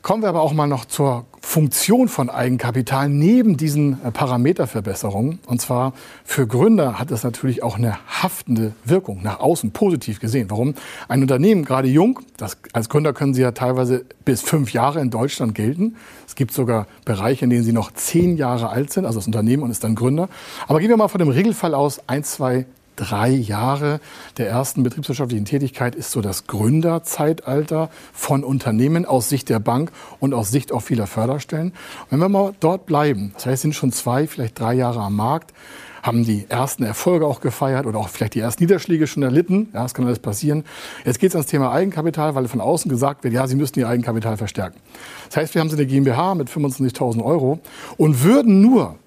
Kommen 0.03 0.21
wir 0.21 0.27
aber 0.27 0.41
auch 0.41 0.51
mal 0.51 0.67
noch 0.67 0.83
zur 0.83 1.25
Funktion 1.39 2.09
von 2.09 2.29
Eigenkapital 2.29 3.07
neben 3.07 3.55
diesen 3.55 4.03
äh, 4.03 4.11
Parameterverbesserungen. 4.11 5.39
Und 5.45 5.61
zwar 5.61 5.93
für 6.25 6.45
Gründer 6.45 6.99
hat 6.99 7.09
das 7.09 7.23
natürlich 7.23 7.63
auch 7.63 7.77
eine 7.77 7.99
haftende 8.05 8.73
Wirkung, 8.83 9.23
nach 9.23 9.39
außen 9.39 9.71
positiv 9.71 10.19
gesehen. 10.19 10.49
Warum? 10.49 10.73
Ein 11.07 11.21
Unternehmen, 11.21 11.63
gerade 11.63 11.87
jung, 11.87 12.19
das, 12.35 12.57
als 12.73 12.89
Gründer 12.89 13.13
können 13.13 13.33
Sie 13.33 13.41
ja 13.41 13.53
teilweise 13.53 14.03
bis 14.25 14.41
fünf 14.41 14.73
Jahre 14.73 14.99
in 14.99 15.09
Deutschland 15.09 15.55
gelten. 15.55 15.95
Es 16.27 16.35
gibt 16.35 16.51
sogar 16.51 16.85
Bereiche, 17.05 17.45
in 17.45 17.49
denen 17.49 17.63
Sie 17.63 17.71
noch 17.71 17.93
zehn 17.93 18.35
Jahre 18.35 18.67
alt 18.67 18.91
sind, 18.91 19.05
also 19.05 19.19
das 19.19 19.27
Unternehmen 19.27 19.63
und 19.63 19.71
ist 19.71 19.85
dann 19.85 19.95
Gründer. 19.95 20.27
Aber 20.67 20.81
gehen 20.81 20.89
wir 20.89 20.97
mal 20.97 21.07
von 21.07 21.19
dem 21.19 21.29
Regelfall 21.29 21.73
aus, 21.73 22.01
ein, 22.07 22.25
zwei, 22.25 22.65
drei 22.95 23.29
Jahre 23.29 23.99
der 24.37 24.49
ersten 24.49 24.83
betriebswirtschaftlichen 24.83 25.45
Tätigkeit 25.45 25.95
ist 25.95 26.11
so 26.11 26.21
das 26.21 26.47
Gründerzeitalter 26.47 27.89
von 28.13 28.43
Unternehmen 28.43 29.05
aus 29.05 29.29
Sicht 29.29 29.49
der 29.49 29.59
Bank 29.59 29.91
und 30.19 30.33
aus 30.33 30.51
Sicht 30.51 30.71
auch 30.71 30.81
vieler 30.81 31.07
Förderstellen. 31.07 31.73
Wenn 32.09 32.19
wir 32.19 32.29
mal 32.29 32.53
dort 32.59 32.85
bleiben, 32.85 33.31
das 33.35 33.45
heißt, 33.45 33.61
sind 33.61 33.75
schon 33.75 33.91
zwei, 33.91 34.27
vielleicht 34.27 34.59
drei 34.59 34.73
Jahre 34.73 35.01
am 35.01 35.15
Markt, 35.15 35.53
haben 36.03 36.25
die 36.25 36.45
ersten 36.49 36.83
Erfolge 36.83 37.25
auch 37.25 37.39
gefeiert 37.39 37.85
oder 37.85 37.97
auch 37.97 38.09
vielleicht 38.09 38.35
die 38.35 38.41
ersten 38.41 38.63
Niederschläge 38.63 39.07
schon 39.07 39.23
erlitten. 39.23 39.69
Ja, 39.73 39.83
das 39.83 39.93
kann 39.93 40.05
alles 40.05 40.19
passieren. 40.19 40.65
Jetzt 41.05 41.17
geht 41.19 41.29
es 41.29 41.35
ans 41.35 41.47
Thema 41.47 41.71
Eigenkapital, 41.71 42.35
weil 42.35 42.47
von 42.49 42.59
außen 42.59 42.89
gesagt 42.89 43.23
wird, 43.23 43.33
ja, 43.33 43.47
Sie 43.47 43.55
müssen 43.55 43.79
Ihr 43.79 43.87
Eigenkapital 43.87 44.35
verstärken. 44.35 44.79
Das 45.29 45.37
heißt, 45.37 45.55
wir 45.55 45.61
haben 45.61 45.69
so 45.69 45.77
eine 45.77 45.85
GmbH 45.85 46.35
mit 46.35 46.49
25.000 46.49 47.23
Euro 47.23 47.59
und 47.95 48.21
würden 48.21 48.61
nur, 48.61 48.97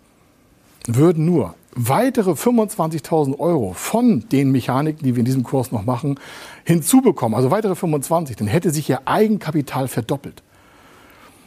würden 0.86 1.26
nur 1.26 1.54
weitere 1.76 2.32
25.000 2.32 3.38
Euro 3.38 3.74
von 3.74 4.28
den 4.30 4.50
Mechaniken, 4.50 5.04
die 5.04 5.14
wir 5.14 5.20
in 5.20 5.26
diesem 5.26 5.44
Kurs 5.44 5.70
noch 5.70 5.84
machen, 5.84 6.18
hinzubekommen, 6.64 7.36
also 7.36 7.50
weitere 7.50 7.76
25, 7.76 8.36
dann 8.36 8.48
hätte 8.48 8.70
sich 8.70 8.88
ihr 8.88 9.06
Eigenkapital 9.06 9.86
verdoppelt. 9.86 10.42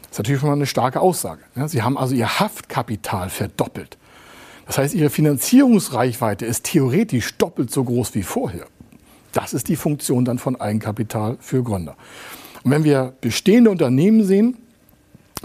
Das 0.03 0.11
ist 0.11 0.17
natürlich 0.19 0.39
schon 0.39 0.49
mal 0.49 0.55
eine 0.55 0.65
starke 0.65 1.01
Aussage. 1.01 1.41
Sie 1.67 1.81
haben 1.81 1.97
also 1.97 2.15
ihr 2.15 2.39
Haftkapital 2.39 3.29
verdoppelt. 3.29 3.97
Das 4.65 4.77
heißt, 4.77 4.93
ihre 4.93 5.09
Finanzierungsreichweite 5.09 6.45
ist 6.45 6.63
theoretisch 6.65 7.37
doppelt 7.37 7.71
so 7.71 7.83
groß 7.83 8.13
wie 8.13 8.23
vorher. 8.23 8.67
Das 9.31 9.53
ist 9.53 9.67
die 9.67 9.75
Funktion 9.75 10.25
dann 10.25 10.37
von 10.37 10.59
Eigenkapital 10.59 11.37
für 11.39 11.63
Gründer. 11.63 11.95
Und 12.63 12.71
wenn 12.71 12.83
wir 12.83 13.13
bestehende 13.21 13.71
Unternehmen 13.71 14.23
sehen, 14.23 14.57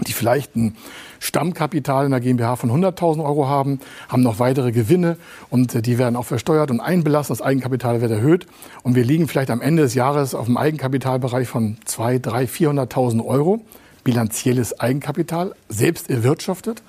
die 0.05 0.13
vielleicht 0.13 0.55
ein 0.55 0.75
Stammkapital 1.19 2.05
in 2.05 2.11
der 2.11 2.19
GmbH 2.19 2.57
von 2.57 2.69
100.000 2.69 3.23
Euro 3.23 3.47
haben, 3.47 3.79
haben 4.09 4.23
noch 4.23 4.39
weitere 4.39 4.71
Gewinne 4.71 5.17
und 5.49 5.73
äh, 5.73 5.81
die 5.81 5.97
werden 5.97 6.15
auch 6.15 6.25
versteuert 6.25 6.69
und 6.69 6.81
einbelassen. 6.81 7.33
Das 7.35 7.41
Eigenkapital 7.41 8.01
wird 8.01 8.11
erhöht 8.11 8.45
und 8.83 8.95
wir 8.95 9.05
liegen 9.05 9.27
vielleicht 9.27 9.49
am 9.49 9.61
Ende 9.61 9.83
des 9.83 9.93
Jahres 9.93 10.35
auf 10.35 10.45
dem 10.45 10.57
Eigenkapitalbereich 10.57 11.47
von 11.47 11.77
2, 11.85 12.19
3, 12.19 12.43
400.000 12.43 13.25
Euro, 13.25 13.61
bilanzielles 14.03 14.79
Eigenkapital, 14.79 15.55
selbst 15.69 16.09
erwirtschaftet. 16.09 16.83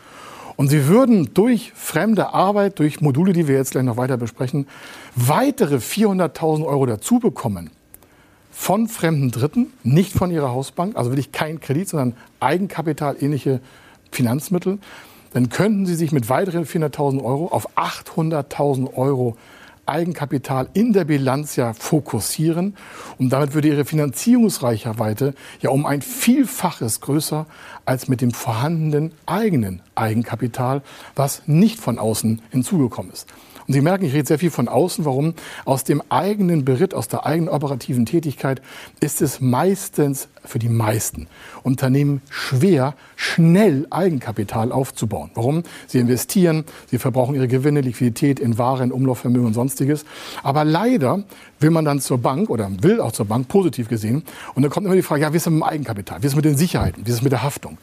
Und 0.56 0.68
sie 0.68 0.86
würden 0.86 1.34
durch 1.34 1.72
fremde 1.74 2.32
Arbeit, 2.32 2.78
durch 2.78 3.02
Module, 3.02 3.34
die 3.34 3.46
wir 3.46 3.56
jetzt 3.56 3.72
gleich 3.72 3.84
noch 3.84 3.98
weiter 3.98 4.16
besprechen, 4.16 4.66
weitere 5.14 5.76
400.000 5.76 6.64
Euro 6.64 6.86
dazu 6.86 7.18
bekommen 7.18 7.70
von 8.58 8.88
fremden 8.88 9.30
Dritten, 9.30 9.72
nicht 9.84 10.12
von 10.12 10.30
ihrer 10.30 10.50
Hausbank, 10.50 10.96
also 10.96 11.10
wirklich 11.10 11.30
kein 11.30 11.60
Kredit, 11.60 11.90
sondern 11.90 12.16
Eigenkapitalähnliche 12.40 13.60
Finanzmittel, 14.10 14.78
dann 15.34 15.50
könnten 15.50 15.84
sie 15.84 15.94
sich 15.94 16.10
mit 16.10 16.30
weiteren 16.30 16.64
400.000 16.64 17.22
Euro 17.22 17.48
auf 17.48 17.76
800.000 17.76 18.94
Euro 18.94 19.36
Eigenkapital 19.84 20.68
in 20.72 20.94
der 20.94 21.04
Bilanz 21.04 21.54
ja 21.54 21.74
fokussieren. 21.74 22.76
Und 23.18 23.28
damit 23.28 23.52
würde 23.52 23.68
ihre 23.68 23.84
Finanzierungsreichweite 23.84 25.34
ja 25.60 25.70
um 25.70 25.84
ein 25.84 26.00
Vielfaches 26.00 27.02
größer 27.02 27.46
als 27.84 28.08
mit 28.08 28.22
dem 28.22 28.32
vorhandenen 28.32 29.12
eigenen 29.26 29.82
Eigenkapital, 29.94 30.82
was 31.14 31.42
nicht 31.46 31.78
von 31.78 31.98
außen 31.98 32.40
hinzugekommen 32.50 33.12
ist. 33.12 33.28
Und 33.66 33.74
Sie 33.74 33.80
merken, 33.80 34.04
ich 34.04 34.14
rede 34.14 34.26
sehr 34.26 34.38
viel 34.38 34.50
von 34.50 34.68
außen. 34.68 35.04
Warum? 35.04 35.34
Aus 35.64 35.84
dem 35.84 36.02
eigenen 36.08 36.64
Beritt, 36.64 36.94
aus 36.94 37.08
der 37.08 37.26
eigenen 37.26 37.48
operativen 37.48 38.06
Tätigkeit 38.06 38.62
ist 39.00 39.22
es 39.22 39.40
meistens 39.40 40.28
für 40.46 40.58
die 40.58 40.68
meisten 40.68 41.26
Unternehmen 41.62 42.22
schwer, 42.30 42.94
schnell 43.16 43.86
Eigenkapital 43.90 44.72
aufzubauen. 44.72 45.30
Warum? 45.34 45.62
Sie 45.86 45.98
investieren, 45.98 46.64
sie 46.86 46.98
verbrauchen 46.98 47.34
ihre 47.34 47.48
Gewinne, 47.48 47.80
Liquidität 47.80 48.40
in 48.40 48.58
Waren, 48.58 48.92
Umlaufvermögen 48.92 49.46
und 49.46 49.54
sonstiges. 49.54 50.04
Aber 50.42 50.64
leider 50.64 51.24
will 51.60 51.70
man 51.70 51.84
dann 51.84 52.00
zur 52.00 52.18
Bank 52.18 52.50
oder 52.50 52.70
will 52.82 53.00
auch 53.00 53.12
zur 53.12 53.26
Bank, 53.26 53.48
positiv 53.48 53.88
gesehen. 53.88 54.22
Und 54.54 54.62
dann 54.62 54.70
kommt 54.70 54.86
immer 54.86 54.96
die 54.96 55.02
Frage, 55.02 55.22
ja, 55.22 55.32
wie 55.32 55.36
ist 55.36 55.46
es 55.46 55.52
mit 55.52 55.60
dem 55.60 55.62
Eigenkapital? 55.62 56.22
Wie 56.22 56.26
ist 56.26 56.32
es 56.32 56.36
mit 56.36 56.44
den 56.44 56.56
Sicherheiten? 56.56 57.06
Wie 57.06 57.10
ist 57.10 57.16
es 57.16 57.22
mit 57.22 57.32
der 57.32 57.42
Haftung? 57.42 57.78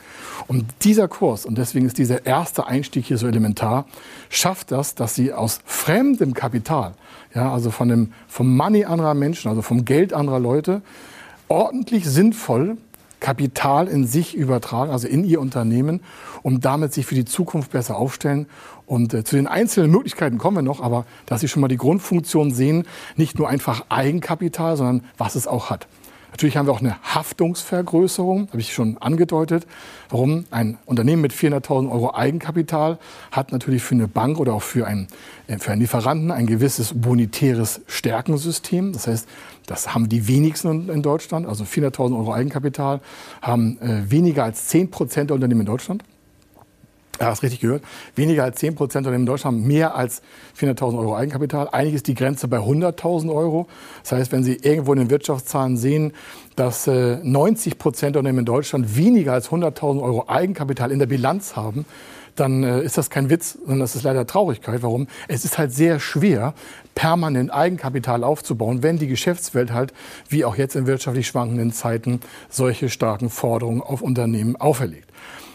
Und 0.48 0.66
dieser 0.84 1.08
Kurs, 1.08 1.46
und 1.46 1.58
deswegen 1.58 1.86
ist 1.86 1.98
dieser 1.98 2.26
erste 2.26 2.68
Einstieg 2.68 3.06
hier 3.06 3.18
so 3.18 3.28
elementar, 3.28 3.86
schafft 4.30 4.72
das, 4.72 4.96
dass 4.96 5.16
Sie 5.16 5.34
aus 5.34 5.60
fremdem 5.66 6.34
Kapital, 6.34 6.94
ja, 7.34 7.52
also 7.52 7.72
von 7.72 7.88
dem, 7.88 8.14
vom 8.28 8.56
Money 8.56 8.86
anderer 8.86 9.14
Menschen, 9.14 9.50
also 9.50 9.62
vom 9.62 9.86
Geld 9.86 10.14
anderer 10.14 10.40
Leute, 10.40 10.82
ordentlich 11.48 12.06
sinnvoll 12.06 12.78
Kapital 13.24 13.88
in 13.88 14.06
sich 14.06 14.36
übertragen, 14.36 14.92
also 14.92 15.08
in 15.08 15.24
ihr 15.24 15.40
Unternehmen, 15.40 16.02
um 16.42 16.60
damit 16.60 16.94
sich 16.94 17.06
für 17.06 17.16
die 17.16 17.24
Zukunft 17.24 17.72
besser 17.72 17.96
aufstellen. 17.96 18.48
Und 18.86 19.14
äh, 19.14 19.24
zu 19.24 19.38
den 19.38 19.48
einzelnen 19.48 19.92
Möglichkeiten 19.92 20.38
kommen 20.38 20.58
wir 20.58 20.62
noch, 20.62 20.82
aber 20.82 21.06
dass 21.26 21.40
Sie 21.40 21.48
schon 21.48 21.62
mal 21.62 21.70
die 21.70 21.78
Grundfunktion 21.78 22.54
sehen, 22.54 22.86
nicht 23.16 23.40
nur 23.40 23.48
einfach 23.48 23.86
Eigenkapital, 23.88 24.76
sondern 24.76 25.06
was 25.18 25.36
es 25.36 25.48
auch 25.48 25.70
hat. 25.70 25.88
Natürlich 26.34 26.58
haben 26.58 26.66
wir 26.66 26.74
auch 26.74 26.82
eine 26.82 26.98
Haftungsvergrößerung, 27.04 28.48
habe 28.48 28.60
ich 28.60 28.74
schon 28.74 28.98
angedeutet. 28.98 29.68
Warum? 30.10 30.46
Ein 30.50 30.80
Unternehmen 30.88 31.22
mit 31.22 31.32
400.000 31.32 31.92
Euro 31.92 32.16
Eigenkapital 32.16 32.98
hat 33.32 33.52
natürlich 33.52 33.84
für 33.84 33.94
eine 33.94 34.08
Bank 34.08 34.40
oder 34.40 34.54
auch 34.54 34.64
für 34.64 34.88
einen, 34.88 35.08
äh, 35.48 35.60
für 35.60 35.72
einen 35.72 35.82
Lieferanten 35.82 36.32
ein 36.32 36.48
gewisses 36.48 37.00
bonitäres 37.00 37.82
Stärkensystem. 37.86 38.94
Das 38.94 39.06
heißt, 39.06 39.30
das 39.68 39.94
haben 39.94 40.10
die 40.10 40.28
wenigsten 40.28 40.90
in 40.90 41.04
Deutschland. 41.04 41.46
Also 41.46 41.66
400.000 41.66 42.18
Euro 42.18 42.34
Eigenkapital 42.34 43.02
haben 43.44 43.80
äh, 43.80 44.10
weniger 44.10 44.44
als 44.44 44.70
10 44.70 44.90
Prozent 44.90 45.30
der 45.30 45.36
Unternehmen 45.36 45.62
in 45.62 45.68
Deutschland. 45.68 46.04
Ja, 47.20 47.28
hast 47.28 47.44
richtig 47.44 47.60
gehört. 47.60 47.84
Weniger 48.16 48.44
als 48.44 48.58
10 48.58 48.74
Prozent 48.74 49.06
Unternehmen 49.06 49.24
in 49.24 49.28
Deutschland 49.28 49.58
haben 49.58 49.68
mehr 49.68 49.96
als 49.96 50.24
400.000 50.60 50.98
Euro 50.98 51.16
Eigenkapital. 51.16 51.70
Eigentlich 51.72 51.94
ist 51.94 52.08
die 52.08 52.16
Grenze 52.16 52.48
bei 52.48 52.58
100.000 52.58 53.32
Euro. 53.32 53.68
Das 54.02 54.14
heißt, 54.14 54.32
wenn 54.32 54.44
Sie 54.44 54.56
irgendwo 54.56 54.94
in 54.94 55.00
den 55.00 55.10
Wirtschaftszahlen 55.12 55.78
sehen, 55.78 56.14
dass 56.56 56.88
äh, 56.88 57.18
90 57.22 57.78
Prozent 57.78 58.16
der 58.16 58.22
Unternehmen 58.22 58.40
in 58.40 58.46
Deutschland 58.46 58.98
weniger 58.98 59.34
als 59.34 59.50
100.000 59.50 60.02
Euro 60.02 60.26
Eigenkapital 60.28 60.92
in 60.92 60.98
der 60.98 61.06
Bilanz 61.06 61.56
haben, 61.56 61.86
dann 62.36 62.64
äh, 62.64 62.82
ist 62.82 62.98
das 62.98 63.12
kein 63.12 63.30
Witz, 63.30 63.60
sondern 63.60 63.82
das 63.82 63.96
ist 63.96 64.04
leider 64.04 64.26
Traurigkeit. 64.26 64.82
Warum? 64.82 65.08
Es 65.28 65.46
ist 65.46 65.60
halt 65.60 65.72
sehr 65.72 66.00
schwer, 66.00 66.56
permanent 66.96 67.54
Eigenkapital 67.54 68.24
aufzubauen, 68.24 68.82
wenn 68.82 68.98
die 68.98 69.08
Geschäftswelt 69.08 69.72
halt, 69.72 69.94
wie 70.30 70.46
auch 70.46 70.56
jetzt 70.56 70.76
in 70.76 70.88
wirtschaftlich 70.88 71.28
schwankenden 71.28 71.74
Zeiten, 71.74 72.22
solche 72.50 72.90
starken 72.90 73.30
Forderungen 73.30 73.82
auf 73.82 74.02
Unternehmen 74.02 74.56
auferlegt. 74.56 75.10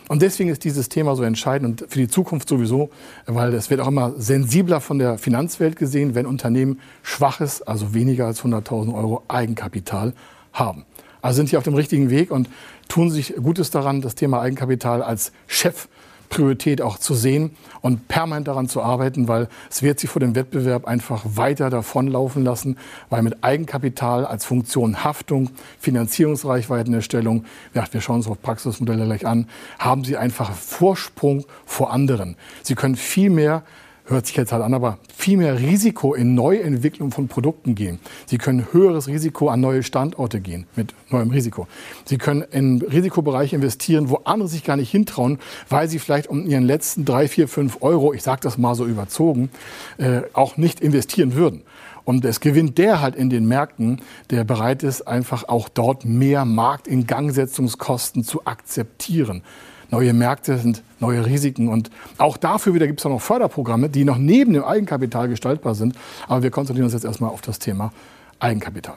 Und 0.08 0.22
deswegen 0.22 0.48
ist 0.48 0.64
dieses 0.64 0.88
Thema 0.88 1.14
so 1.14 1.22
entscheidend 1.22 1.82
und 1.82 1.90
für 1.90 1.98
die 1.98 2.08
Zukunft 2.08 2.48
sowieso, 2.48 2.90
weil 3.26 3.52
es 3.54 3.70
wird 3.70 3.80
auch 3.80 3.88
immer 3.88 4.14
sensibler 4.16 4.80
von 4.80 4.98
der 4.98 5.18
Finanzwelt 5.18 5.76
gesehen, 5.76 6.14
wenn 6.14 6.26
Unternehmen 6.26 6.80
schwaches, 7.02 7.62
also 7.62 7.94
weniger 7.94 8.26
als 8.26 8.42
100.000 8.42 8.94
Euro 8.94 9.22
Eigenkapital 9.28 10.14
haben. 10.52 10.84
Also 11.20 11.36
sind 11.36 11.50
sie 11.50 11.56
auf 11.56 11.64
dem 11.64 11.74
richtigen 11.74 12.10
Weg 12.10 12.30
und 12.30 12.48
tun 12.88 13.10
sich 13.10 13.34
Gutes 13.36 13.70
daran, 13.70 14.00
das 14.00 14.14
Thema 14.14 14.40
Eigenkapital 14.40 15.02
als 15.02 15.32
Chef 15.46 15.88
Priorität 16.28 16.82
auch 16.82 16.98
zu 16.98 17.14
sehen 17.14 17.50
und 17.80 18.08
permanent 18.08 18.48
daran 18.48 18.68
zu 18.68 18.82
arbeiten, 18.82 19.28
weil 19.28 19.48
es 19.70 19.82
wird 19.82 20.00
sie 20.00 20.06
vor 20.06 20.20
dem 20.20 20.34
Wettbewerb 20.34 20.86
einfach 20.86 21.24
weiter 21.24 21.70
davonlaufen 21.70 22.44
lassen, 22.44 22.76
weil 23.10 23.22
mit 23.22 23.42
Eigenkapital 23.42 24.26
als 24.26 24.44
Funktion 24.44 25.04
Haftung, 25.04 25.50
Finanzierungsreichweitenerstellung, 25.78 27.44
ja, 27.74 27.84
wir 27.90 28.00
schauen 28.00 28.16
uns 28.16 28.28
auf 28.28 28.40
Praxismodelle 28.42 29.04
gleich 29.04 29.26
an, 29.26 29.48
haben 29.78 30.04
sie 30.04 30.16
einfach 30.16 30.52
Vorsprung 30.52 31.44
vor 31.66 31.92
anderen. 31.92 32.36
Sie 32.62 32.74
können 32.74 32.96
viel 32.96 33.30
mehr 33.30 33.62
hört 34.08 34.26
sich 34.26 34.36
jetzt 34.36 34.52
halt 34.52 34.62
an, 34.62 34.74
aber 34.74 34.98
viel 35.14 35.36
mehr 35.36 35.58
Risiko 35.58 36.14
in 36.14 36.34
Neuentwicklung 36.34 37.10
von 37.10 37.28
Produkten 37.28 37.74
gehen. 37.74 37.98
Sie 38.26 38.38
können 38.38 38.66
höheres 38.72 39.06
Risiko 39.06 39.48
an 39.48 39.60
neue 39.60 39.82
Standorte 39.82 40.40
gehen 40.40 40.66
mit 40.76 40.94
neuem 41.10 41.30
Risiko. 41.30 41.66
Sie 42.04 42.18
können 42.18 42.42
in 42.42 42.82
Risikobereiche 42.82 43.56
investieren, 43.56 44.08
wo 44.08 44.16
andere 44.24 44.48
sich 44.48 44.64
gar 44.64 44.76
nicht 44.76 44.90
hintrauen, 44.90 45.38
weil 45.68 45.88
sie 45.88 45.98
vielleicht 45.98 46.28
um 46.28 46.46
ihren 46.46 46.64
letzten 46.64 47.04
drei, 47.04 47.28
vier, 47.28 47.48
fünf 47.48 47.78
Euro, 47.82 48.12
ich 48.12 48.22
sage 48.22 48.40
das 48.42 48.58
mal 48.58 48.74
so 48.74 48.86
überzogen, 48.86 49.50
äh, 49.98 50.22
auch 50.32 50.56
nicht 50.56 50.80
investieren 50.80 51.34
würden. 51.34 51.62
Und 52.04 52.24
es 52.24 52.40
gewinnt 52.40 52.78
der 52.78 53.02
halt 53.02 53.16
in 53.16 53.28
den 53.28 53.46
Märkten, 53.46 54.00
der 54.30 54.42
bereit 54.44 54.82
ist, 54.82 55.02
einfach 55.02 55.44
auch 55.46 55.68
dort 55.68 56.06
mehr 56.06 56.46
Marktingangsetzungskosten 56.46 58.24
zu 58.24 58.46
akzeptieren. 58.46 59.42
Neue 59.90 60.12
Märkte 60.12 60.58
sind 60.58 60.82
neue 61.00 61.24
Risiken. 61.24 61.68
Und 61.68 61.90
auch 62.18 62.36
dafür 62.36 62.74
wieder 62.74 62.86
gibt 62.86 63.00
es 63.00 63.04
noch 63.04 63.20
Förderprogramme, 63.20 63.88
die 63.88 64.04
noch 64.04 64.18
neben 64.18 64.52
dem 64.52 64.64
Eigenkapital 64.64 65.28
gestaltbar 65.28 65.74
sind. 65.74 65.94
Aber 66.26 66.42
wir 66.42 66.50
konzentrieren 66.50 66.84
uns 66.84 66.94
jetzt 66.94 67.04
erstmal 67.04 67.30
auf 67.30 67.40
das 67.40 67.58
Thema 67.58 67.92
Eigenkapital. 68.38 68.96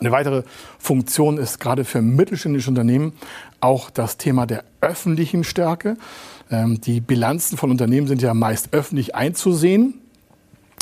Eine 0.00 0.10
weitere 0.10 0.42
Funktion 0.78 1.38
ist 1.38 1.60
gerade 1.60 1.84
für 1.84 2.02
mittelständische 2.02 2.70
Unternehmen 2.70 3.12
auch 3.60 3.90
das 3.90 4.16
Thema 4.16 4.46
der 4.46 4.64
öffentlichen 4.80 5.44
Stärke. 5.44 5.96
Ähm, 6.50 6.80
die 6.80 7.00
Bilanzen 7.00 7.56
von 7.56 7.70
Unternehmen 7.70 8.06
sind 8.06 8.20
ja 8.20 8.34
meist 8.34 8.72
öffentlich 8.72 9.14
einzusehen. 9.14 10.00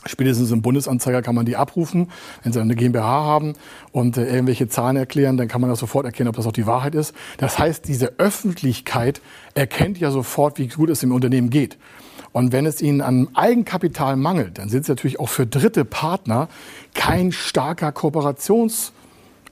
Spätestens 0.04 0.50
im 0.50 0.62
Bundesanzeiger 0.62 1.22
kann 1.22 1.34
man 1.34 1.46
die 1.46 1.56
abrufen. 1.56 2.10
Wenn 2.42 2.52
Sie 2.52 2.60
eine 2.60 2.74
GmbH 2.74 3.04
haben 3.04 3.54
und 3.92 4.16
äh, 4.16 4.26
irgendwelche 4.26 4.68
Zahlen 4.68 4.96
erklären, 4.96 5.36
dann 5.36 5.46
kann 5.46 5.60
man 5.60 5.70
das 5.70 5.78
sofort 5.78 6.06
erkennen, 6.06 6.28
ob 6.28 6.36
das 6.36 6.46
auch 6.46 6.52
die 6.52 6.66
Wahrheit 6.66 6.94
ist. 6.94 7.14
Das 7.38 7.58
heißt, 7.58 7.86
diese 7.86 8.18
Öffentlichkeit 8.18 9.20
erkennt 9.54 9.98
ja 9.98 10.10
sofort, 10.10 10.58
wie 10.58 10.68
gut 10.68 10.90
es 10.90 11.02
im 11.02 11.12
Unternehmen 11.12 11.50
geht. 11.50 11.78
Und 12.32 12.50
wenn 12.50 12.66
es 12.66 12.80
ihnen 12.80 13.00
an 13.00 13.28
Eigenkapital 13.34 14.16
mangelt, 14.16 14.58
dann 14.58 14.68
sind 14.68 14.86
sie 14.86 14.92
natürlich 14.92 15.20
auch 15.20 15.28
für 15.28 15.46
dritte 15.46 15.84
Partner 15.84 16.48
kein 16.94 17.30
starker 17.30 17.92
Kooperations, 17.92 18.92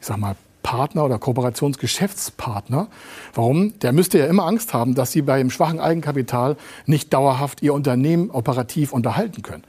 ich 0.00 0.06
sag 0.06 0.16
mal, 0.16 0.34
Partner 0.62 1.04
oder 1.04 1.18
Kooperationsgeschäftspartner. 1.18 2.88
Warum? 3.34 3.78
Der 3.80 3.92
müsste 3.92 4.18
ja 4.18 4.26
immer 4.26 4.46
Angst 4.46 4.74
haben, 4.74 4.94
dass 4.94 5.12
sie 5.12 5.22
bei 5.22 5.38
dem 5.38 5.50
schwachen 5.50 5.80
Eigenkapital 5.80 6.56
nicht 6.86 7.12
dauerhaft 7.12 7.62
ihr 7.62 7.72
Unternehmen 7.72 8.30
operativ 8.30 8.92
unterhalten 8.92 9.42
können. 9.42 9.64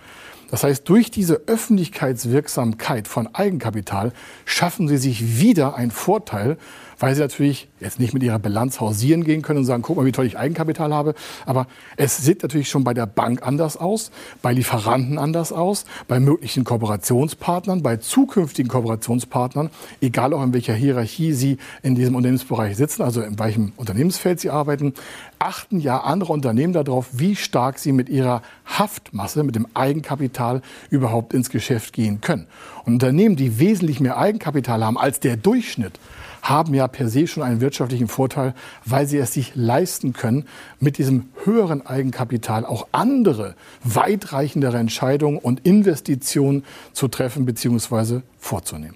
Das 0.51 0.65
heißt, 0.65 0.87
durch 0.89 1.09
diese 1.11 1.43
Öffentlichkeitswirksamkeit 1.47 3.07
von 3.07 3.33
Eigenkapital 3.33 4.11
schaffen 4.43 4.89
sie 4.89 4.97
sich 4.97 5.39
wieder 5.39 5.75
einen 5.75 5.91
Vorteil, 5.91 6.57
weil 7.01 7.15
sie 7.15 7.21
natürlich 7.21 7.67
jetzt 7.79 7.99
nicht 7.99 8.13
mit 8.13 8.21
ihrer 8.21 8.37
Bilanz 8.37 8.79
hausieren 8.79 9.23
gehen 9.23 9.41
können 9.41 9.59
und 9.59 9.65
sagen, 9.65 9.81
guck 9.81 9.97
mal, 9.97 10.05
wie 10.05 10.11
toll 10.11 10.25
ich 10.27 10.37
Eigenkapital 10.37 10.93
habe. 10.93 11.15
Aber 11.45 11.65
es 11.97 12.17
sieht 12.17 12.43
natürlich 12.43 12.69
schon 12.69 12.83
bei 12.83 12.93
der 12.93 13.07
Bank 13.07 13.41
anders 13.45 13.75
aus, 13.75 14.11
bei 14.43 14.53
Lieferanten 14.53 15.17
anders 15.17 15.51
aus, 15.51 15.85
bei 16.07 16.19
möglichen 16.19 16.63
Kooperationspartnern, 16.63 17.81
bei 17.81 17.97
zukünftigen 17.97 18.69
Kooperationspartnern, 18.69 19.71
egal 19.99 20.33
auch 20.33 20.43
in 20.43 20.53
welcher 20.53 20.75
Hierarchie 20.75 21.33
sie 21.33 21.57
in 21.81 21.95
diesem 21.95 22.15
Unternehmensbereich 22.15 22.77
sitzen, 22.77 23.01
also 23.01 23.21
in 23.21 23.39
welchem 23.39 23.73
Unternehmensfeld 23.77 24.39
sie 24.39 24.51
arbeiten, 24.51 24.93
achten 25.39 25.79
ja 25.79 26.01
andere 26.01 26.31
Unternehmen 26.33 26.71
darauf, 26.71 27.07
wie 27.13 27.35
stark 27.35 27.79
sie 27.79 27.93
mit 27.93 28.09
ihrer 28.09 28.43
Haftmasse, 28.65 29.43
mit 29.43 29.55
dem 29.55 29.65
Eigenkapital 29.73 30.61
überhaupt 30.91 31.33
ins 31.33 31.49
Geschäft 31.49 31.93
gehen 31.93 32.21
können. 32.21 32.45
Und 32.85 32.93
Unternehmen, 32.93 33.35
die 33.35 33.57
wesentlich 33.57 33.99
mehr 33.99 34.17
Eigenkapital 34.17 34.83
haben 34.85 34.99
als 34.99 35.19
der 35.19 35.37
Durchschnitt, 35.37 35.99
haben 36.41 36.73
ja 36.73 36.87
per 36.87 37.09
se 37.09 37.27
schon 37.27 37.43
einen 37.43 37.61
wirtschaftlichen 37.61 38.07
Vorteil, 38.07 38.53
weil 38.85 39.07
sie 39.07 39.17
es 39.17 39.33
sich 39.33 39.53
leisten 39.55 40.13
können, 40.13 40.45
mit 40.79 40.97
diesem 40.97 41.29
höheren 41.43 41.85
Eigenkapital 41.85 42.65
auch 42.65 42.87
andere 42.91 43.55
weitreichendere 43.83 44.77
Entscheidungen 44.77 45.37
und 45.37 45.65
Investitionen 45.65 46.63
zu 46.93 47.07
treffen 47.07 47.45
bzw. 47.45 48.21
vorzunehmen. 48.37 48.95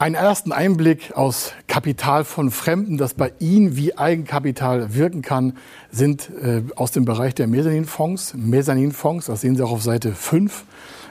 Einen 0.00 0.14
ersten 0.14 0.52
Einblick 0.52 1.16
aus 1.16 1.54
Kapital 1.66 2.22
von 2.22 2.52
Fremden, 2.52 2.98
das 2.98 3.14
bei 3.14 3.32
Ihnen 3.40 3.76
wie 3.76 3.98
Eigenkapital 3.98 4.94
wirken 4.94 5.22
kann, 5.22 5.54
sind 5.90 6.30
äh, 6.40 6.62
aus 6.76 6.92
dem 6.92 7.04
Bereich 7.04 7.34
der 7.34 7.48
Mezzaninfonds. 7.48 8.34
Mezzaninfonds, 8.34 9.26
das 9.26 9.40
sehen 9.40 9.56
Sie 9.56 9.62
auch 9.64 9.72
auf 9.72 9.82
Seite 9.82 10.12
5 10.12 10.64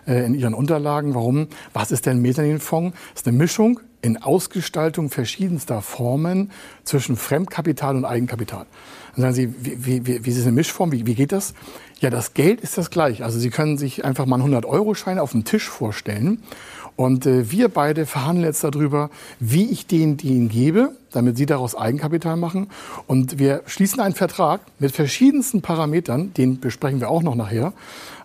äh, 0.08 0.26
in 0.26 0.34
Ihren 0.34 0.54
Unterlagen. 0.54 1.14
Warum? 1.16 1.48
Was 1.74 1.92
ist 1.92 2.06
denn 2.06 2.22
Mezzaninfonds? 2.22 2.96
Das 3.14 3.22
ist 3.22 3.28
eine 3.28 3.38
Mischung 3.38 3.80
in 4.02 4.22
Ausgestaltung 4.22 5.10
verschiedenster 5.10 5.82
Formen 5.82 6.52
zwischen 6.84 7.16
Fremdkapital 7.16 7.96
und 7.96 8.06
Eigenkapital. 8.06 8.66
Dann 9.16 9.22
sagen 9.22 9.34
Sie, 9.34 9.54
wie, 9.60 10.06
wie, 10.06 10.26
wie, 10.26 10.30
ist 10.30 10.44
eine 10.44 10.52
Mischform? 10.52 10.92
Wie, 10.92 11.06
wie 11.06 11.16
geht 11.16 11.32
das? 11.32 11.54
Ja, 12.00 12.12
das 12.12 12.36
Geld 12.36 12.62
ist 12.62 12.78
das 12.78 12.92
gleiche. 12.92 13.26
Also 13.26 13.40
Sie 13.40 13.50
können 13.50 13.78
sich 13.78 14.06
einfach 14.06 14.28
mal 14.28 14.40
einen 14.40 14.54
100-Euro-Schein 14.54 15.18
auf 15.18 15.32
dem 15.32 15.44
Tisch 15.44 15.68
vorstellen 15.68 16.44
und 16.98 17.26
äh, 17.26 17.52
wir 17.52 17.70
beide 17.70 18.06
verhandeln 18.06 18.46
jetzt 18.46 18.64
darüber, 18.64 19.10
wie 19.40 19.70
ich 19.72 19.86
den, 19.86 20.18
den 20.18 20.50
gebe, 20.50 20.92
damit 21.12 21.38
Sie 21.38 21.46
daraus 21.46 21.76
Eigenkapital 21.76 22.36
machen. 22.36 22.68
Und 23.06 23.40
wir 23.40 23.62
schließen 23.68 24.00
einen 24.00 24.16
Vertrag 24.16 24.62
mit 24.80 24.92
verschiedensten 24.92 25.62
Parametern, 25.62 26.34
den 26.34 26.60
besprechen 26.60 27.00
wir 27.00 27.10
auch 27.10 27.22
noch 27.22 27.36
nachher. 27.36 27.74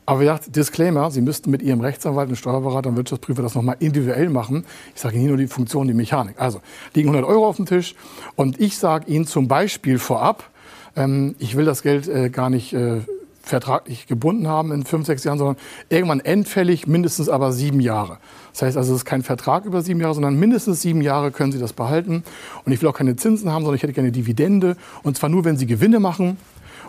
Aber 0.04 0.21
gesagt, 0.21 0.56
Disclaimer, 0.56 1.11
Sie 1.11 1.21
müssten 1.21 1.50
mit 1.50 1.62
Ihrem 1.62 1.80
Rechtsanwalt, 1.80 2.28
und 2.28 2.37
Steuerberater 2.37 2.88
und 2.90 2.97
Wirtschaftsprüfer 2.97 3.42
das 3.42 3.54
nochmal 3.54 3.76
individuell 3.78 4.30
machen. 4.30 4.64
Ich 4.94 5.00
sage 5.00 5.16
Ihnen 5.16 5.28
nur 5.28 5.37
die 5.37 5.47
Funktion, 5.47 5.87
die 5.87 5.94
Mechanik. 5.94 6.40
Also 6.40 6.61
liegen 6.94 7.11
100 7.11 7.28
Euro 7.28 7.47
auf 7.47 7.56
dem 7.56 7.66
Tisch 7.66 7.94
und 8.35 8.61
ich 8.61 8.78
sage 8.78 9.11
Ihnen 9.11 9.26
zum 9.26 9.47
Beispiel 9.47 9.99
vorab, 9.99 10.50
ähm, 10.97 11.37
ich 11.38 11.56
will 11.56 11.64
das 11.64 11.82
Geld 11.82 12.09
äh, 12.09 12.30
gar 12.30 12.50
nicht 12.50 12.73
äh, 12.73 13.00
vertraglich 13.42 14.06
gebunden 14.06 14.49
haben 14.49 14.73
in 14.73 14.85
fünf, 14.85 15.06
sechs 15.06 15.25
Jahren, 15.25 15.38
sondern 15.38 15.56
irgendwann 15.88 16.21
endfällig, 16.21 16.87
mindestens 16.87 17.28
aber 17.28 17.52
sieben 17.52 17.80
Jahre. 17.80 18.18
Das 18.52 18.62
heißt 18.62 18.76
also, 18.76 18.92
es 18.92 19.00
ist 19.00 19.04
kein 19.04 19.23
Vertrag 19.23 19.64
über 19.64 19.82
sieben 19.82 20.00
Jahre, 20.00 20.14
sondern 20.14 20.37
mindestens 20.37 20.82
sieben 20.82 21.00
Jahre 21.00 21.32
können 21.32 21.52
Sie 21.52 21.59
das 21.59 21.73
behalten. 21.73 22.23
Und 22.64 22.73
ich 22.73 22.80
will 22.82 22.88
auch 22.88 22.94
keine 22.94 23.16
Zinsen 23.16 23.50
haben, 23.50 23.62
sondern 23.62 23.76
ich 23.76 23.82
hätte 23.82 23.92
gerne 23.92 24.12
Dividende. 24.12 24.76
Und 25.02 25.16
zwar 25.16 25.28
nur, 25.28 25.44
wenn 25.44 25.56
Sie 25.56 25.66
Gewinne 25.66 26.00
machen. 26.00 26.37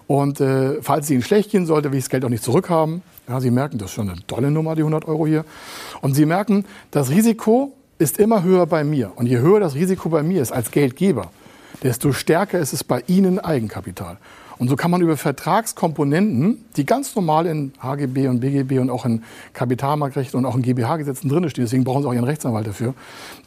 Und 0.07 0.41
äh, 0.41 0.81
falls 0.81 1.05
es 1.05 1.12
Ihnen 1.12 1.22
schlecht 1.22 1.51
gehen 1.51 1.65
sollte, 1.65 1.91
will 1.91 1.98
ich 1.98 2.05
das 2.05 2.10
Geld 2.10 2.25
auch 2.25 2.29
nicht 2.29 2.43
zurückhaben. 2.43 3.01
Ja, 3.27 3.39
Sie 3.39 3.51
merken, 3.51 3.77
das 3.77 3.89
ist 3.89 3.95
schon 3.95 4.10
eine 4.10 4.25
tolle 4.27 4.51
Nummer, 4.51 4.75
die 4.75 4.81
100 4.81 5.07
Euro 5.07 5.25
hier. 5.25 5.45
Und 6.01 6.13
Sie 6.13 6.25
merken, 6.25 6.65
das 6.91 7.10
Risiko 7.10 7.74
ist 8.00 8.19
immer 8.19 8.43
höher 8.43 8.65
bei 8.65 8.83
mir. 8.83 9.12
Und 9.15 9.27
je 9.27 9.39
höher 9.39 9.60
das 9.60 9.75
Risiko 9.75 10.10
bei 10.10 10.24
mir 10.24 10.41
ist 10.41 10.51
als 10.51 10.72
Geldgeber, 10.72 11.31
desto 11.83 12.12
stärker 12.12 12.60
ist 12.60 12.74
es 12.74 12.83
bei 12.83 13.03
Ihnen 13.07 13.39
Eigenkapital. 13.39 14.17
Und 14.57 14.69
so 14.69 14.75
kann 14.75 14.91
man 14.91 15.01
über 15.01 15.17
Vertragskomponenten, 15.17 16.63
die 16.77 16.86
ganz 16.86 17.15
normal 17.15 17.45
in 17.48 17.74
HGB 17.79 18.27
und 18.27 18.39
BGB 18.39 18.79
und 18.79 18.89
auch 18.89 19.05
in 19.05 19.24
Kapitalmarktrecht 19.53 20.36
und 20.36 20.45
auch 20.45 20.55
in 20.55 20.62
GBH-Gesetzen 20.62 21.27
drin 21.27 21.50
stehen, 21.50 21.65
deswegen 21.65 21.83
brauchen 21.83 22.03
Sie 22.03 22.07
auch 22.07 22.13
Ihren 22.13 22.24
Rechtsanwalt 22.24 22.67
dafür, 22.67 22.93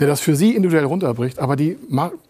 der 0.00 0.08
das 0.08 0.20
für 0.20 0.36
Sie 0.36 0.54
individuell 0.54 0.84
runterbricht. 0.84 1.38
Aber 1.38 1.56
die, 1.56 1.76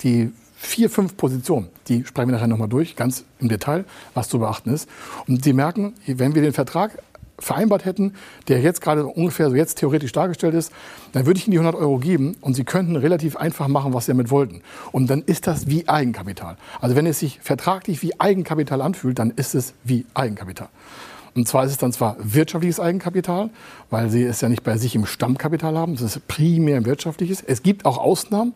die 0.02 0.30
vier, 0.56 0.90
fünf 0.90 1.16
Positionen, 1.16 1.68
die 1.88 2.04
sprechen 2.04 2.28
wir 2.28 2.34
nachher 2.34 2.48
nochmal 2.48 2.68
durch, 2.68 2.96
ganz 2.96 3.24
im 3.38 3.48
Detail, 3.48 3.84
was 4.14 4.28
zu 4.28 4.38
beachten 4.38 4.70
ist. 4.70 4.88
Und 5.28 5.44
Sie 5.44 5.52
merken, 5.52 5.94
wenn 6.06 6.34
wir 6.34 6.42
den 6.42 6.52
Vertrag 6.52 6.98
vereinbart 7.38 7.84
hätten, 7.84 8.14
der 8.48 8.60
jetzt 8.60 8.80
gerade 8.80 9.06
ungefähr 9.06 9.50
so 9.50 9.56
jetzt 9.56 9.78
theoretisch 9.78 10.12
dargestellt 10.12 10.54
ist, 10.54 10.72
dann 11.12 11.26
würde 11.26 11.38
ich 11.38 11.46
Ihnen 11.46 11.52
die 11.52 11.58
100 11.58 11.78
Euro 11.80 11.98
geben 11.98 12.36
und 12.40 12.54
Sie 12.54 12.64
könnten 12.64 12.96
relativ 12.96 13.36
einfach 13.36 13.68
machen, 13.68 13.92
was 13.92 14.06
Sie 14.06 14.12
damit 14.12 14.30
wollten. 14.30 14.62
Und 14.92 15.10
dann 15.10 15.22
ist 15.22 15.46
das 15.46 15.66
wie 15.66 15.86
Eigenkapital. 15.86 16.56
Also 16.80 16.96
wenn 16.96 17.06
es 17.06 17.18
sich 17.18 17.38
vertraglich 17.42 18.02
wie 18.02 18.18
Eigenkapital 18.18 18.80
anfühlt, 18.80 19.18
dann 19.18 19.30
ist 19.30 19.54
es 19.54 19.74
wie 19.84 20.06
Eigenkapital. 20.14 20.68
Und 21.34 21.46
zwar 21.46 21.66
ist 21.66 21.72
es 21.72 21.76
dann 21.76 21.92
zwar 21.92 22.16
wirtschaftliches 22.18 22.80
Eigenkapital, 22.80 23.50
weil 23.90 24.08
Sie 24.08 24.22
es 24.22 24.40
ja 24.40 24.48
nicht 24.48 24.62
bei 24.62 24.78
sich 24.78 24.94
im 24.94 25.04
Stammkapital 25.04 25.76
haben, 25.76 25.92
es 25.92 26.00
ist 26.00 26.26
primär 26.26 26.86
wirtschaftliches. 26.86 27.42
Es 27.46 27.62
gibt 27.62 27.84
auch 27.84 27.98
Ausnahmen 27.98 28.54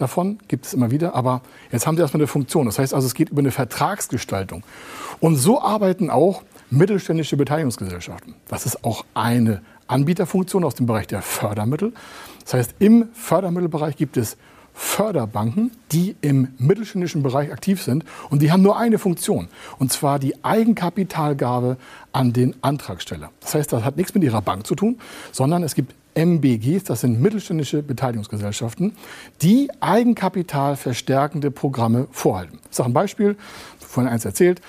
davon, 0.00 0.38
gibt 0.48 0.66
es 0.66 0.74
immer 0.74 0.90
wieder, 0.90 1.14
aber 1.14 1.42
jetzt 1.72 1.86
haben 1.86 1.96
Sie 1.96 2.02
erstmal 2.02 2.20
eine 2.20 2.26
Funktion. 2.26 2.66
Das 2.66 2.78
heißt 2.78 2.94
also, 2.94 3.06
es 3.06 3.14
geht 3.14 3.30
über 3.30 3.40
eine 3.40 3.50
Vertragsgestaltung. 3.50 4.62
Und 5.20 5.36
so 5.36 5.60
arbeiten 5.60 6.10
auch 6.10 6.42
mittelständische 6.70 7.36
Beteiligungsgesellschaften. 7.36 8.34
Das 8.48 8.66
ist 8.66 8.84
auch 8.84 9.04
eine 9.14 9.62
Anbieterfunktion 9.86 10.64
aus 10.64 10.74
dem 10.74 10.86
Bereich 10.86 11.06
der 11.06 11.22
Fördermittel. 11.22 11.92
Das 12.42 12.54
heißt, 12.54 12.74
im 12.78 13.08
Fördermittelbereich 13.12 13.96
gibt 13.96 14.16
es 14.16 14.36
Förderbanken, 14.74 15.70
die 15.92 16.16
im 16.20 16.48
mittelständischen 16.58 17.22
Bereich 17.22 17.52
aktiv 17.52 17.80
sind 17.80 18.04
und 18.28 18.42
die 18.42 18.50
haben 18.50 18.62
nur 18.62 18.76
eine 18.76 18.98
Funktion 18.98 19.48
und 19.78 19.92
zwar 19.92 20.18
die 20.18 20.44
Eigenkapitalgabe 20.44 21.76
an 22.12 22.32
den 22.32 22.56
Antragsteller. 22.60 23.30
Das 23.40 23.54
heißt, 23.54 23.72
das 23.72 23.84
hat 23.84 23.96
nichts 23.96 24.14
mit 24.14 24.24
ihrer 24.24 24.42
Bank 24.42 24.66
zu 24.66 24.74
tun, 24.74 24.98
sondern 25.30 25.62
es 25.62 25.76
gibt 25.76 25.94
MBGs, 26.14 26.84
das 26.84 27.00
sind 27.00 27.20
mittelständische 27.20 27.82
Beteiligungsgesellschaften, 27.82 28.96
die 29.42 29.68
Eigenkapital 29.80 30.76
verstärkende 30.76 31.50
Programme 31.50 32.06
vorhalten. 32.10 32.58
Ich 32.70 32.76
sage 32.76 32.90
ein 32.90 32.92
Beispiel, 32.92 33.36
vorhin 33.80 34.12
eins 34.12 34.24
erzählt. 34.24 34.60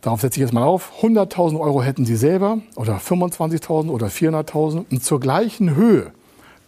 Darauf 0.00 0.20
setze 0.20 0.38
ich 0.38 0.42
jetzt 0.42 0.52
mal 0.52 0.62
auf. 0.62 0.92
100.000 1.02 1.58
Euro 1.58 1.82
hätten 1.82 2.04
Sie 2.04 2.16
selber 2.16 2.58
oder 2.76 2.98
25.000 2.98 3.88
oder 3.88 4.06
400.000. 4.06 4.84
Und 4.90 5.04
zur 5.04 5.18
gleichen 5.18 5.74
Höhe 5.74 6.12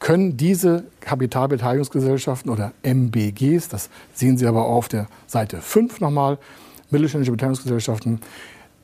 können 0.01 0.37
diese 0.37 0.85
Kapitalbeteiligungsgesellschaften 1.01 2.51
oder 2.51 2.73
MBGs, 2.83 3.69
das 3.69 3.91
sehen 4.15 4.37
Sie 4.39 4.47
aber 4.47 4.65
auch 4.65 4.77
auf 4.77 4.89
der 4.89 5.07
Seite 5.27 5.61
5 5.61 6.01
nochmal, 6.01 6.39
mittelständische 6.91 7.33
Beteiligungsgesellschaften, 7.33 8.21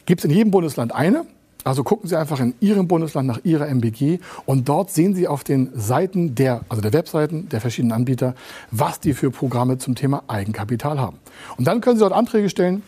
gibt 0.05 0.21
es 0.21 0.25
in 0.27 0.31
jedem 0.31 0.51
Bundesland 0.51 0.95
eine. 0.95 1.25
Also 1.67 1.83
gucken 1.83 2.09
Sie 2.09 2.17
einfach 2.17 2.39
in 2.39 2.55
Ihrem 2.61 2.87
Bundesland 2.87 3.27
nach 3.27 3.41
Ihrer 3.43 3.67
MBG 3.67 4.21
und 4.45 4.69
dort 4.69 4.93
sehen 4.93 5.17
Sie 5.17 5.27
auf 5.27 5.43
den 5.43 5.71
Seiten 5.75 6.37
der, 6.37 6.61
also 6.69 6.81
der 6.81 6.93
Webseiten 6.93 7.49
der 7.49 7.61
verschiedenen 7.61 7.91
Anbieter, 7.91 8.37
was 8.71 9.01
die 9.01 9.15
für 9.15 9.33
Programme 9.33 9.77
zum 9.77 9.97
Thema 9.97 10.23
Eigenkapital 10.29 11.01
haben. 11.01 11.19
Und 11.57 11.67
dann 11.67 11.81
können 11.81 11.97
Sie 11.97 12.03
dort 12.03 12.13
Anträge 12.13 12.51
stellen, 12.51 12.85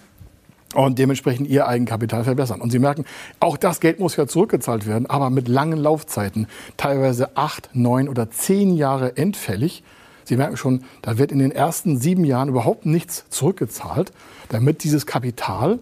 und 0.74 0.98
dementsprechend 0.98 1.48
ihr 1.48 1.66
Eigenkapital 1.66 2.24
verbessern. 2.24 2.60
Und 2.60 2.70
Sie 2.70 2.78
merken, 2.78 3.06
auch 3.40 3.56
das 3.56 3.80
Geld 3.80 3.98
muss 4.00 4.16
ja 4.16 4.28
zurückgezahlt 4.28 4.86
werden, 4.86 5.06
aber 5.06 5.30
mit 5.30 5.48
langen 5.48 5.78
Laufzeiten, 5.78 6.46
teilweise 6.76 7.36
acht, 7.36 7.70
neun 7.72 8.06
oder 8.06 8.30
zehn 8.30 8.76
Jahre 8.76 9.16
endfällig. 9.16 9.82
Sie 10.24 10.36
merken 10.36 10.58
schon, 10.58 10.84
da 11.00 11.16
wird 11.16 11.32
in 11.32 11.38
den 11.38 11.52
ersten 11.52 11.98
sieben 11.98 12.24
Jahren 12.24 12.50
überhaupt 12.50 12.84
nichts 12.84 13.24
zurückgezahlt, 13.30 14.12
damit 14.50 14.84
dieses 14.84 15.06
Kapital 15.06 15.78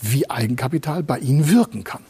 wie 0.00 0.28
Eigenkapital 0.28 1.02
bei 1.02 1.18
Ihnen 1.18 1.50
wirken 1.50 1.84
kann. 1.84 2.02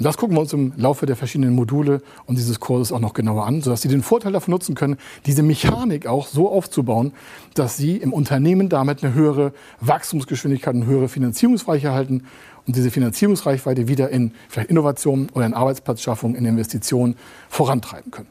Und 0.00 0.04
das 0.04 0.16
gucken 0.16 0.34
wir 0.34 0.40
uns 0.40 0.54
im 0.54 0.72
Laufe 0.78 1.04
der 1.04 1.14
verschiedenen 1.14 1.54
Module 1.54 2.00
und 2.24 2.38
dieses 2.38 2.58
Kurses 2.58 2.90
auch 2.90 3.00
noch 3.00 3.12
genauer 3.12 3.46
an, 3.46 3.60
sodass 3.60 3.82
Sie 3.82 3.88
den 3.88 4.00
Vorteil 4.00 4.32
davon 4.32 4.50
nutzen 4.50 4.74
können, 4.74 4.96
diese 5.26 5.42
Mechanik 5.42 6.06
auch 6.06 6.26
so 6.26 6.50
aufzubauen, 6.50 7.12
dass 7.52 7.76
Sie 7.76 7.98
im 7.98 8.14
Unternehmen 8.14 8.70
damit 8.70 9.04
eine 9.04 9.12
höhere 9.12 9.52
Wachstumsgeschwindigkeit, 9.82 10.74
eine 10.74 10.86
höhere 10.86 11.10
Finanzierungsreiche 11.10 11.88
erhalten 11.88 12.24
und 12.66 12.76
diese 12.76 12.90
Finanzierungsreichweite 12.90 13.88
wieder 13.88 14.08
in 14.08 14.32
vielleicht 14.48 14.70
Innovationen 14.70 15.28
oder 15.34 15.44
in 15.44 15.52
Arbeitsplatzschaffung, 15.52 16.34
in 16.34 16.46
Investitionen 16.46 17.16
vorantreiben 17.50 18.10
können. 18.10 18.28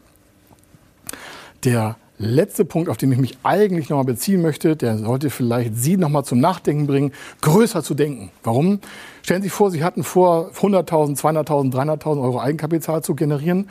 Der 1.66 1.98
letzte 2.20 2.66
Punkt, 2.66 2.90
auf 2.90 2.98
den 2.98 3.12
ich 3.12 3.18
mich 3.18 3.38
eigentlich 3.44 3.90
nochmal 3.90 4.06
beziehen 4.06 4.42
möchte, 4.42 4.76
der 4.76 4.98
sollte 4.98 5.30
vielleicht 5.30 5.76
Sie 5.76 5.98
nochmal 5.98 6.26
zum 6.26 6.40
Nachdenken 6.40 6.86
bringen, 6.86 7.14
größer 7.42 7.82
zu 7.82 7.96
denken. 7.96 8.30
Warum? 8.44 8.80
Stellen 9.24 9.42
Sie 9.42 9.48
sich 9.48 9.54
vor, 9.54 9.72
Sie 9.72 9.84
hatten 9.84 10.04
vor, 10.04 10.52
100.000, 10.52 11.18
200.000, 11.18 11.74
300.000 11.74 12.22
Euro 12.22 12.40
Eigenkapital 12.40 13.02
zu 13.04 13.16
generieren. 13.16 13.70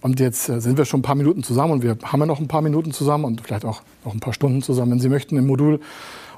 Und 0.00 0.18
jetzt 0.18 0.48
äh, 0.48 0.60
sind 0.60 0.78
wir 0.78 0.86
schon 0.86 1.00
ein 1.00 1.02
paar 1.02 1.14
Minuten 1.14 1.42
zusammen 1.42 1.72
und 1.74 1.82
wir 1.82 1.98
haben 2.02 2.20
ja 2.20 2.26
noch 2.26 2.40
ein 2.40 2.48
paar 2.48 2.62
Minuten 2.62 2.92
zusammen 2.92 3.24
und 3.24 3.42
vielleicht 3.42 3.66
auch 3.66 3.82
noch 4.04 4.14
ein 4.14 4.20
paar 4.20 4.32
Stunden 4.32 4.62
zusammen, 4.62 4.92
wenn 4.92 5.00
Sie 5.00 5.10
möchten, 5.10 5.36
im 5.36 5.46
Modul. 5.46 5.80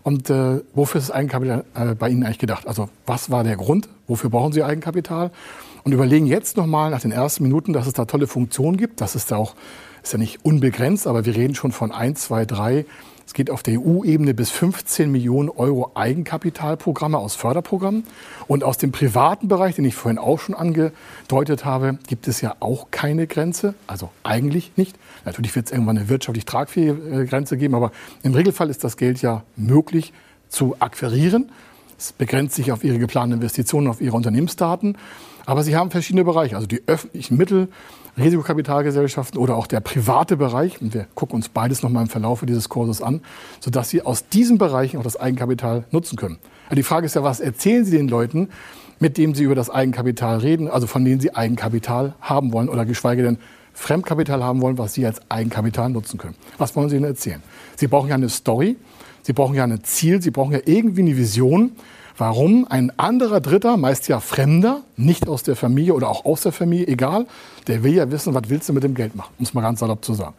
Und 0.02 0.30
äh, 0.30 0.60
wofür 0.74 0.98
ist 0.98 1.10
das 1.10 1.14
Eigenkapital 1.14 1.64
äh, 1.74 1.94
bei 1.94 2.08
Ihnen 2.08 2.24
eigentlich 2.24 2.40
gedacht? 2.40 2.66
Also 2.66 2.88
was 3.06 3.30
war 3.30 3.44
der 3.44 3.56
Grund? 3.56 3.88
Wofür 4.08 4.30
brauchen 4.30 4.52
Sie 4.52 4.64
Eigenkapital? 4.64 5.30
Und 5.84 5.92
überlegen 5.92 6.26
jetzt 6.26 6.56
nochmal 6.56 6.90
nach 6.90 7.00
den 7.00 7.12
ersten 7.12 7.44
Minuten, 7.44 7.72
dass 7.72 7.86
es 7.86 7.92
da 7.92 8.04
tolle 8.04 8.26
Funktionen 8.26 8.76
gibt, 8.76 9.00
dass 9.00 9.14
es 9.14 9.26
da 9.26 9.36
auch 9.36 9.54
ist 10.02 10.12
ja 10.12 10.18
nicht 10.18 10.44
unbegrenzt, 10.44 11.06
aber 11.06 11.24
wir 11.24 11.34
reden 11.34 11.54
schon 11.54 11.72
von 11.72 11.92
1, 11.92 12.20
2, 12.22 12.44
3. 12.44 12.84
Es 13.26 13.34
geht 13.34 13.50
auf 13.50 13.62
der 13.62 13.80
EU-Ebene 13.80 14.34
bis 14.34 14.50
15 14.50 15.10
Millionen 15.10 15.48
Euro 15.48 15.92
Eigenkapitalprogramme 15.94 17.16
aus 17.16 17.34
Förderprogrammen. 17.34 18.04
Und 18.46 18.64
aus 18.64 18.78
dem 18.78 18.92
privaten 18.92 19.48
Bereich, 19.48 19.76
den 19.76 19.84
ich 19.84 19.94
vorhin 19.94 20.18
auch 20.18 20.38
schon 20.38 20.54
angedeutet 20.54 21.64
habe, 21.64 21.98
gibt 22.08 22.28
es 22.28 22.40
ja 22.40 22.56
auch 22.60 22.88
keine 22.90 23.26
Grenze. 23.26 23.74
Also 23.86 24.10
eigentlich 24.22 24.72
nicht. 24.76 24.96
Natürlich 25.24 25.54
wird 25.54 25.66
es 25.66 25.72
irgendwann 25.72 25.98
eine 25.98 26.08
wirtschaftlich 26.08 26.44
tragfähige 26.44 27.22
äh, 27.22 27.24
Grenze 27.24 27.56
geben, 27.56 27.74
aber 27.74 27.92
im 28.22 28.34
Regelfall 28.34 28.68
ist 28.70 28.84
das 28.84 28.96
Geld 28.96 29.22
ja 29.22 29.44
möglich 29.56 30.12
zu 30.48 30.76
akquirieren. 30.80 31.50
Es 31.96 32.12
begrenzt 32.12 32.56
sich 32.56 32.72
auf 32.72 32.82
Ihre 32.82 32.98
geplanten 32.98 33.34
Investitionen, 33.34 33.86
auf 33.86 34.00
Ihre 34.00 34.16
Unternehmensdaten. 34.16 34.98
Aber 35.46 35.62
Sie 35.62 35.76
haben 35.76 35.90
verschiedene 35.90 36.24
Bereiche, 36.24 36.56
also 36.56 36.66
die 36.66 36.82
öffentlichen 36.86 37.36
Mittel, 37.36 37.68
Risikokapitalgesellschaften 38.16 39.38
oder 39.38 39.56
auch 39.56 39.66
der 39.66 39.80
private 39.80 40.36
Bereich. 40.36 40.80
Und 40.80 40.94
wir 40.94 41.06
gucken 41.14 41.36
uns 41.36 41.48
beides 41.48 41.82
nochmal 41.82 42.02
im 42.02 42.08
Verlauf 42.08 42.44
dieses 42.44 42.68
Kurses 42.68 43.00
an, 43.00 43.20
sodass 43.60 43.90
Sie 43.90 44.02
aus 44.02 44.28
diesen 44.28 44.58
Bereichen 44.58 44.98
auch 44.98 45.02
das 45.02 45.18
Eigenkapital 45.18 45.84
nutzen 45.90 46.16
können. 46.16 46.38
Also 46.64 46.76
die 46.76 46.82
Frage 46.82 47.06
ist 47.06 47.14
ja, 47.14 47.22
was 47.22 47.40
erzählen 47.40 47.84
Sie 47.84 47.96
den 47.96 48.08
Leuten, 48.08 48.48
mit 48.98 49.18
denen 49.18 49.34
Sie 49.34 49.44
über 49.44 49.54
das 49.54 49.70
Eigenkapital 49.70 50.38
reden, 50.38 50.68
also 50.68 50.86
von 50.86 51.04
denen 51.04 51.20
Sie 51.20 51.34
Eigenkapital 51.34 52.14
haben 52.20 52.52
wollen 52.52 52.68
oder 52.68 52.84
geschweige 52.84 53.22
denn 53.22 53.38
Fremdkapital 53.74 54.44
haben 54.44 54.60
wollen, 54.60 54.78
was 54.78 54.94
Sie 54.94 55.04
als 55.06 55.20
Eigenkapital 55.30 55.90
nutzen 55.90 56.18
können. 56.18 56.34
Was 56.58 56.76
wollen 56.76 56.88
Sie 56.88 56.96
Ihnen 56.96 57.06
erzählen? 57.06 57.42
Sie 57.76 57.88
brauchen 57.88 58.08
ja 58.08 58.14
eine 58.14 58.28
Story, 58.28 58.76
Sie 59.22 59.32
brauchen 59.32 59.54
ja 59.54 59.64
ein 59.64 59.82
Ziel, 59.82 60.20
Sie 60.20 60.30
brauchen 60.30 60.52
ja 60.52 60.60
irgendwie 60.64 61.02
eine 61.02 61.16
Vision, 61.16 61.72
warum 62.16 62.66
ein 62.68 62.96
anderer 62.98 63.40
Dritter, 63.40 63.76
meist 63.76 64.08
ja 64.08 64.20
Fremder, 64.20 64.82
nicht 64.96 65.28
aus 65.28 65.42
der 65.42 65.56
Familie 65.56 65.94
oder 65.94 66.08
auch 66.08 66.24
aus 66.24 66.42
der 66.42 66.52
Familie, 66.52 66.86
egal, 66.86 67.26
der 67.66 67.82
will 67.82 67.94
ja 67.94 68.10
wissen, 68.10 68.34
was 68.34 68.44
willst 68.48 68.68
du 68.68 68.72
mit 68.72 68.82
dem 68.82 68.94
Geld 68.94 69.14
machen, 69.14 69.32
um 69.38 69.44
es 69.44 69.54
mal 69.54 69.62
ganz 69.62 69.80
salopp 69.80 70.04
zu 70.04 70.14
sagen. 70.14 70.34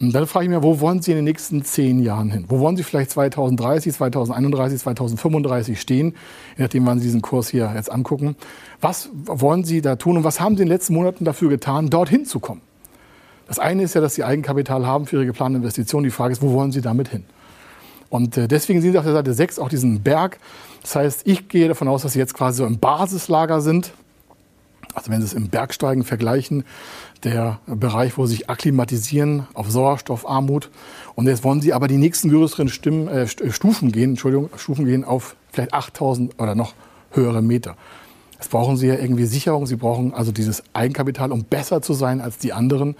Und 0.00 0.12
dann 0.12 0.26
frage 0.26 0.46
ich 0.46 0.50
mich, 0.50 0.62
wo 0.62 0.80
wollen 0.80 1.00
Sie 1.00 1.12
in 1.12 1.18
den 1.18 1.24
nächsten 1.24 1.64
zehn 1.64 2.02
Jahren 2.02 2.30
hin? 2.30 2.44
Wo 2.48 2.58
wollen 2.58 2.76
Sie 2.76 2.82
vielleicht 2.82 3.10
2030, 3.12 3.92
2031, 3.94 4.80
2035 4.80 5.80
stehen, 5.80 6.14
je 6.56 6.64
nachdem, 6.64 6.84
wann 6.86 6.98
Sie 6.98 7.04
diesen 7.04 7.22
Kurs 7.22 7.48
hier 7.48 7.72
jetzt 7.74 7.92
angucken? 7.92 8.36
Was 8.80 9.08
wollen 9.24 9.64
Sie 9.64 9.82
da 9.82 9.96
tun 9.96 10.16
und 10.16 10.24
was 10.24 10.40
haben 10.40 10.56
Sie 10.56 10.62
in 10.62 10.68
den 10.68 10.74
letzten 10.74 10.94
Monaten 10.94 11.24
dafür 11.24 11.48
getan, 11.48 11.90
dorthin 11.90 12.26
zu 12.26 12.40
kommen? 12.40 12.60
Das 13.46 13.58
eine 13.58 13.82
ist 13.84 13.94
ja, 13.94 14.00
dass 14.00 14.14
Sie 14.14 14.24
Eigenkapital 14.24 14.86
haben 14.86 15.06
für 15.06 15.16
Ihre 15.16 15.26
geplante 15.26 15.58
Investition. 15.58 16.02
Die 16.02 16.10
Frage 16.10 16.32
ist, 16.32 16.42
wo 16.42 16.52
wollen 16.52 16.72
Sie 16.72 16.80
damit 16.80 17.08
hin? 17.08 17.24
Und 18.08 18.36
äh, 18.36 18.48
deswegen 18.48 18.80
sehen 18.80 18.92
Sie 18.92 18.98
auf 18.98 19.04
der 19.04 19.14
Seite 19.14 19.34
6 19.34 19.58
auch 19.58 19.68
diesen 19.68 20.02
Berg. 20.02 20.38
Das 20.82 20.96
heißt, 20.96 21.22
ich 21.24 21.48
gehe 21.48 21.68
davon 21.68 21.88
aus, 21.88 22.02
dass 22.02 22.12
Sie 22.12 22.18
jetzt 22.18 22.34
quasi 22.34 22.58
so 22.58 22.66
im 22.66 22.78
Basislager 22.78 23.60
sind. 23.60 23.92
Also 24.94 25.10
wenn 25.10 25.20
Sie 25.20 25.26
es 25.26 25.34
im 25.34 25.48
Bergsteigen 25.48 26.04
vergleichen, 26.04 26.64
der 27.24 27.58
Bereich, 27.66 28.16
wo 28.16 28.26
Sie 28.26 28.36
sich 28.36 28.50
akklimatisieren 28.50 29.46
auf 29.54 29.70
Sauerstoffarmut. 29.70 30.70
Und 31.14 31.26
jetzt 31.26 31.42
wollen 31.42 31.60
Sie 31.60 31.72
aber 31.72 31.88
die 31.88 31.96
nächsten 31.96 32.30
größeren 32.30 32.68
Stimmen, 32.68 33.08
äh, 33.08 33.26
Stufen 33.26 33.92
gehen, 33.92 34.10
Entschuldigung, 34.10 34.50
Stufen 34.56 34.84
gehen 34.84 35.04
auf 35.04 35.36
vielleicht 35.50 35.74
8000 35.74 36.38
oder 36.40 36.54
noch 36.54 36.74
höhere 37.12 37.42
Meter. 37.42 37.76
Jetzt 38.34 38.50
brauchen 38.50 38.76
Sie 38.76 38.88
ja 38.88 38.94
irgendwie 38.94 39.24
Sicherung. 39.24 39.66
Sie 39.66 39.76
brauchen 39.76 40.12
also 40.12 40.30
dieses 40.30 40.62
Eigenkapital, 40.74 41.32
um 41.32 41.44
besser 41.44 41.80
zu 41.80 41.94
sein 41.94 42.20
als 42.20 42.38
die 42.38 42.52
anderen. 42.52 42.94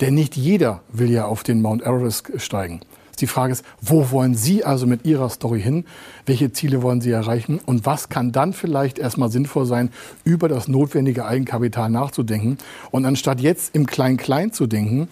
Denn 0.00 0.14
nicht 0.14 0.36
jeder 0.36 0.80
will 0.92 1.10
ja 1.10 1.26
auf 1.26 1.44
den 1.44 1.62
Mount 1.62 1.82
Everest 1.82 2.32
steigen. 2.36 2.80
Die 3.20 3.26
Frage 3.26 3.52
ist, 3.52 3.64
wo 3.80 4.10
wollen 4.10 4.34
Sie 4.34 4.64
also 4.64 4.86
mit 4.86 5.04
Ihrer 5.04 5.28
Story 5.28 5.60
hin? 5.60 5.84
Welche 6.26 6.52
Ziele 6.52 6.82
wollen 6.82 7.00
Sie 7.00 7.10
erreichen? 7.10 7.60
Und 7.66 7.86
was 7.86 8.08
kann 8.08 8.32
dann 8.32 8.52
vielleicht 8.52 8.98
erstmal 8.98 9.30
sinnvoll 9.30 9.66
sein, 9.66 9.90
über 10.24 10.48
das 10.48 10.68
notwendige 10.68 11.26
Eigenkapital 11.26 11.90
nachzudenken? 11.90 12.58
Und 12.90 13.04
anstatt 13.04 13.40
jetzt 13.40 13.74
im 13.74 13.86
Klein-Klein 13.86 14.52
zu 14.52 14.66
denken, 14.66 15.08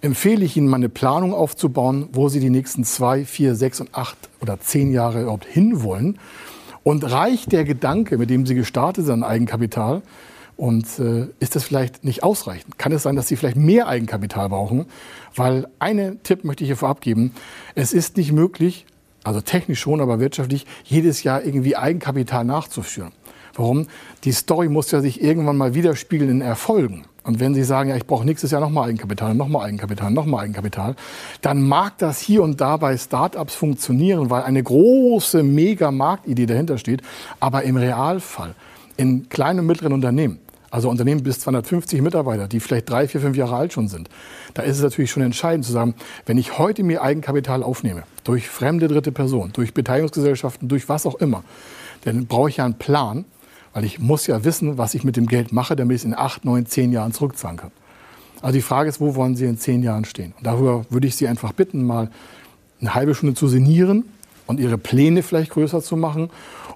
empfehle 0.00 0.44
ich 0.44 0.56
Ihnen 0.56 0.68
mal 0.68 0.76
eine 0.76 0.88
Planung 0.88 1.32
aufzubauen, 1.32 2.08
wo 2.12 2.28
Sie 2.28 2.40
die 2.40 2.50
nächsten 2.50 2.84
zwei, 2.84 3.24
vier, 3.24 3.54
sechs 3.54 3.80
und 3.80 3.94
acht 3.94 4.16
oder 4.40 4.60
zehn 4.60 4.90
Jahre 4.90 5.22
überhaupt 5.22 5.46
hinwollen. 5.46 6.18
Und 6.84 7.08
reicht 7.10 7.52
der 7.52 7.64
Gedanke, 7.64 8.18
mit 8.18 8.28
dem 8.28 8.44
Sie 8.44 8.56
gestartet 8.56 9.06
sind, 9.06 9.22
Eigenkapital, 9.22 10.02
und 10.62 11.00
äh, 11.00 11.26
ist 11.40 11.56
das 11.56 11.64
vielleicht 11.64 12.04
nicht 12.04 12.22
ausreichend? 12.22 12.78
Kann 12.78 12.92
es 12.92 13.02
sein, 13.02 13.16
dass 13.16 13.26
Sie 13.26 13.34
vielleicht 13.34 13.56
mehr 13.56 13.88
Eigenkapital 13.88 14.48
brauchen? 14.48 14.86
Weil 15.34 15.66
einen 15.80 16.22
Tipp 16.22 16.44
möchte 16.44 16.62
ich 16.62 16.68
hier 16.68 16.76
vorab 16.76 17.00
geben. 17.00 17.34
Es 17.74 17.92
ist 17.92 18.16
nicht 18.16 18.30
möglich, 18.30 18.86
also 19.24 19.40
technisch 19.40 19.80
schon, 19.80 20.00
aber 20.00 20.20
wirtschaftlich, 20.20 20.64
jedes 20.84 21.24
Jahr 21.24 21.42
irgendwie 21.44 21.74
Eigenkapital 21.74 22.44
nachzuführen. 22.44 23.10
Warum? 23.54 23.88
Die 24.22 24.30
Story 24.30 24.68
muss 24.68 24.92
ja 24.92 25.00
sich 25.00 25.20
irgendwann 25.20 25.56
mal 25.56 25.74
widerspiegeln 25.74 26.30
in 26.30 26.40
Erfolgen. 26.42 27.06
Und 27.24 27.40
wenn 27.40 27.54
Sie 27.54 27.64
sagen, 27.64 27.90
ja, 27.90 27.96
ich 27.96 28.06
brauche 28.06 28.24
nächstes 28.24 28.52
Jahr 28.52 28.60
nochmal 28.60 28.88
Eigenkapital, 28.88 29.34
nochmal 29.34 29.66
Eigenkapital, 29.66 30.12
nochmal 30.12 30.44
Eigenkapital, 30.44 30.94
dann 31.40 31.66
mag 31.66 31.98
das 31.98 32.20
hier 32.20 32.40
und 32.44 32.60
da 32.60 32.76
bei 32.76 32.96
Startups 32.96 33.56
funktionieren, 33.56 34.30
weil 34.30 34.44
eine 34.44 34.62
große, 34.62 35.42
mega 35.42 35.90
Marktidee 35.90 36.46
dahinter 36.46 36.78
steht. 36.78 37.02
Aber 37.40 37.64
im 37.64 37.76
Realfall, 37.76 38.54
in 38.96 39.28
kleinen 39.28 39.58
und 39.58 39.66
mittleren 39.66 39.94
Unternehmen, 39.94 40.38
also 40.72 40.88
Unternehmen 40.88 41.22
bis 41.22 41.38
250 41.40 42.00
Mitarbeiter, 42.00 42.48
die 42.48 42.58
vielleicht 42.58 42.88
drei, 42.88 43.06
vier, 43.06 43.20
fünf 43.20 43.36
Jahre 43.36 43.56
alt 43.56 43.74
schon 43.74 43.88
sind, 43.88 44.08
da 44.54 44.62
ist 44.62 44.78
es 44.78 44.82
natürlich 44.82 45.10
schon 45.10 45.22
entscheidend 45.22 45.66
zu 45.66 45.72
sagen, 45.72 45.94
wenn 46.24 46.38
ich 46.38 46.58
heute 46.58 46.82
mir 46.82 47.02
Eigenkapital 47.02 47.62
aufnehme, 47.62 48.04
durch 48.24 48.48
fremde 48.48 48.88
dritte 48.88 49.12
Personen, 49.12 49.52
durch 49.52 49.74
Beteiligungsgesellschaften, 49.74 50.68
durch 50.68 50.88
was 50.88 51.04
auch 51.04 51.16
immer, 51.16 51.44
dann 52.04 52.26
brauche 52.26 52.48
ich 52.48 52.56
ja 52.56 52.64
einen 52.64 52.78
Plan, 52.78 53.26
weil 53.74 53.84
ich 53.84 53.98
muss 53.98 54.26
ja 54.26 54.44
wissen, 54.44 54.78
was 54.78 54.94
ich 54.94 55.04
mit 55.04 55.16
dem 55.16 55.26
Geld 55.26 55.52
mache, 55.52 55.76
damit 55.76 55.96
ich 55.96 56.00
es 56.00 56.06
in 56.06 56.14
acht, 56.14 56.46
neun, 56.46 56.64
zehn 56.64 56.90
Jahren 56.90 57.12
zurückzahlen 57.12 57.58
kann. 57.58 57.70
Also 58.40 58.54
die 58.54 58.62
Frage 58.62 58.88
ist, 58.88 58.98
wo 58.98 59.14
wollen 59.14 59.36
Sie 59.36 59.44
in 59.44 59.58
zehn 59.58 59.82
Jahren 59.82 60.06
stehen? 60.06 60.32
Und 60.38 60.46
darüber 60.46 60.86
würde 60.88 61.06
ich 61.06 61.16
Sie 61.16 61.28
einfach 61.28 61.52
bitten, 61.52 61.84
mal 61.84 62.10
eine 62.80 62.94
halbe 62.94 63.14
Stunde 63.14 63.34
zu 63.34 63.46
sinnieren 63.46 64.04
und 64.46 64.58
Ihre 64.58 64.78
Pläne 64.78 65.22
vielleicht 65.22 65.50
größer 65.50 65.82
zu 65.82 65.96
machen 65.96 66.30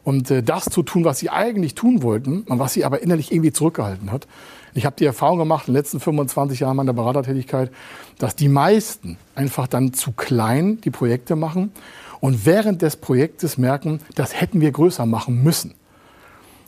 und 0.06 0.30
äh, 0.30 0.40
das 0.40 0.66
zu 0.66 0.84
tun, 0.84 1.04
was 1.04 1.18
Sie 1.18 1.30
eigentlich 1.30 1.74
tun 1.74 2.00
wollten 2.00 2.42
und 2.42 2.60
was 2.60 2.74
Sie 2.74 2.84
aber 2.84 3.02
innerlich 3.02 3.32
irgendwie 3.32 3.50
zurückgehalten 3.50 4.12
hat. 4.12 4.28
Ich 4.72 4.86
habe 4.86 4.94
die 4.96 5.04
Erfahrung 5.04 5.38
gemacht 5.38 5.66
in 5.66 5.74
den 5.74 5.80
letzten 5.80 5.98
25 5.98 6.60
Jahren 6.60 6.76
meiner 6.76 6.92
Beratertätigkeit, 6.92 7.72
dass 8.18 8.36
die 8.36 8.48
meisten 8.48 9.18
einfach 9.34 9.66
dann 9.66 9.92
zu 9.94 10.12
klein 10.12 10.80
die 10.82 10.92
Projekte 10.92 11.34
machen 11.34 11.72
und 12.20 12.46
während 12.46 12.82
des 12.82 12.96
Projektes 12.96 13.58
merken, 13.58 13.98
das 14.14 14.40
hätten 14.40 14.60
wir 14.60 14.70
größer 14.70 15.06
machen 15.06 15.42
müssen. 15.42 15.74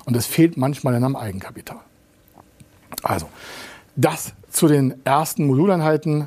Und 0.05 0.17
es 0.17 0.27
fehlt 0.27 0.57
manchmal 0.57 0.95
dann 0.95 1.05
am 1.05 1.15
Eigenkapital. 1.15 1.79
Also, 3.05 3.29
das 3.95 4.33
zu 4.51 4.67
den 4.67 4.95
ersten 5.05 5.47
Moduleinheiten. 5.47 6.27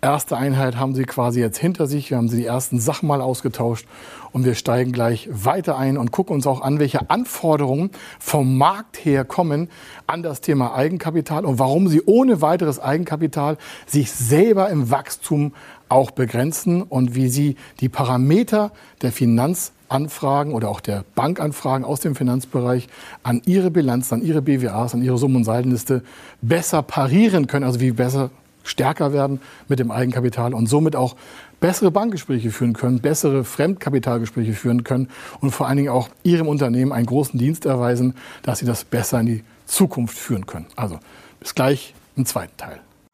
Erste 0.00 0.36
Einheit 0.36 0.76
haben 0.76 0.94
Sie 0.94 1.02
quasi 1.02 1.40
jetzt 1.40 1.58
hinter 1.58 1.88
sich. 1.88 2.10
Wir 2.10 2.18
haben 2.18 2.28
Sie 2.28 2.36
die 2.36 2.46
ersten 2.46 2.78
Sachen 2.78 3.08
mal 3.08 3.20
ausgetauscht 3.20 3.84
und 4.30 4.44
wir 4.44 4.54
steigen 4.54 4.92
gleich 4.92 5.28
weiter 5.32 5.76
ein 5.76 5.98
und 5.98 6.12
gucken 6.12 6.34
uns 6.34 6.46
auch 6.46 6.60
an, 6.60 6.78
welche 6.78 7.10
Anforderungen 7.10 7.90
vom 8.20 8.56
Markt 8.56 9.04
her 9.04 9.24
kommen 9.24 9.68
an 10.06 10.22
das 10.22 10.40
Thema 10.40 10.76
Eigenkapital 10.76 11.44
und 11.44 11.58
warum 11.58 11.88
Sie 11.88 12.00
ohne 12.06 12.40
weiteres 12.40 12.78
Eigenkapital 12.78 13.56
sich 13.86 14.12
selber 14.12 14.70
im 14.70 14.88
Wachstum 14.92 15.52
auch 15.88 16.12
begrenzen 16.12 16.82
und 16.82 17.16
wie 17.16 17.28
Sie 17.28 17.56
die 17.80 17.88
Parameter 17.88 18.70
der 19.02 19.10
Finanz 19.10 19.72
Anfragen 19.88 20.52
oder 20.52 20.68
auch 20.68 20.80
der 20.80 21.04
Bankanfragen 21.16 21.84
aus 21.84 21.98
dem 22.00 22.14
Finanzbereich 22.14 22.88
an 23.24 23.42
ihre 23.46 23.72
Bilanz, 23.72 24.12
an 24.12 24.22
ihre 24.22 24.42
BWAs, 24.42 24.94
an 24.94 25.02
ihre 25.02 25.18
Summen- 25.18 25.36
und 25.36 25.44
Saldenliste 25.44 26.04
besser 26.40 26.82
parieren 26.82 27.48
können, 27.48 27.64
also 27.64 27.80
wie 27.80 27.90
besser 27.90 28.30
stärker 28.68 29.12
werden 29.12 29.40
mit 29.68 29.78
dem 29.78 29.90
Eigenkapital 29.90 30.54
und 30.54 30.68
somit 30.68 30.96
auch 30.96 31.16
bessere 31.60 31.90
Bankgespräche 31.90 32.50
führen 32.50 32.72
können, 32.72 33.00
bessere 33.00 33.44
Fremdkapitalgespräche 33.44 34.52
führen 34.52 34.84
können 34.84 35.08
und 35.40 35.50
vor 35.50 35.66
allen 35.66 35.76
Dingen 35.76 35.88
auch 35.88 36.08
ihrem 36.22 36.48
Unternehmen 36.48 36.92
einen 36.92 37.06
großen 37.06 37.38
Dienst 37.38 37.66
erweisen, 37.66 38.14
dass 38.42 38.60
sie 38.60 38.66
das 38.66 38.84
besser 38.84 39.20
in 39.20 39.26
die 39.26 39.44
Zukunft 39.66 40.16
führen 40.16 40.46
können. 40.46 40.66
Also 40.76 40.98
bis 41.40 41.54
gleich 41.54 41.94
im 42.16 42.26
zweiten 42.26 42.56
Teil. 42.56 42.80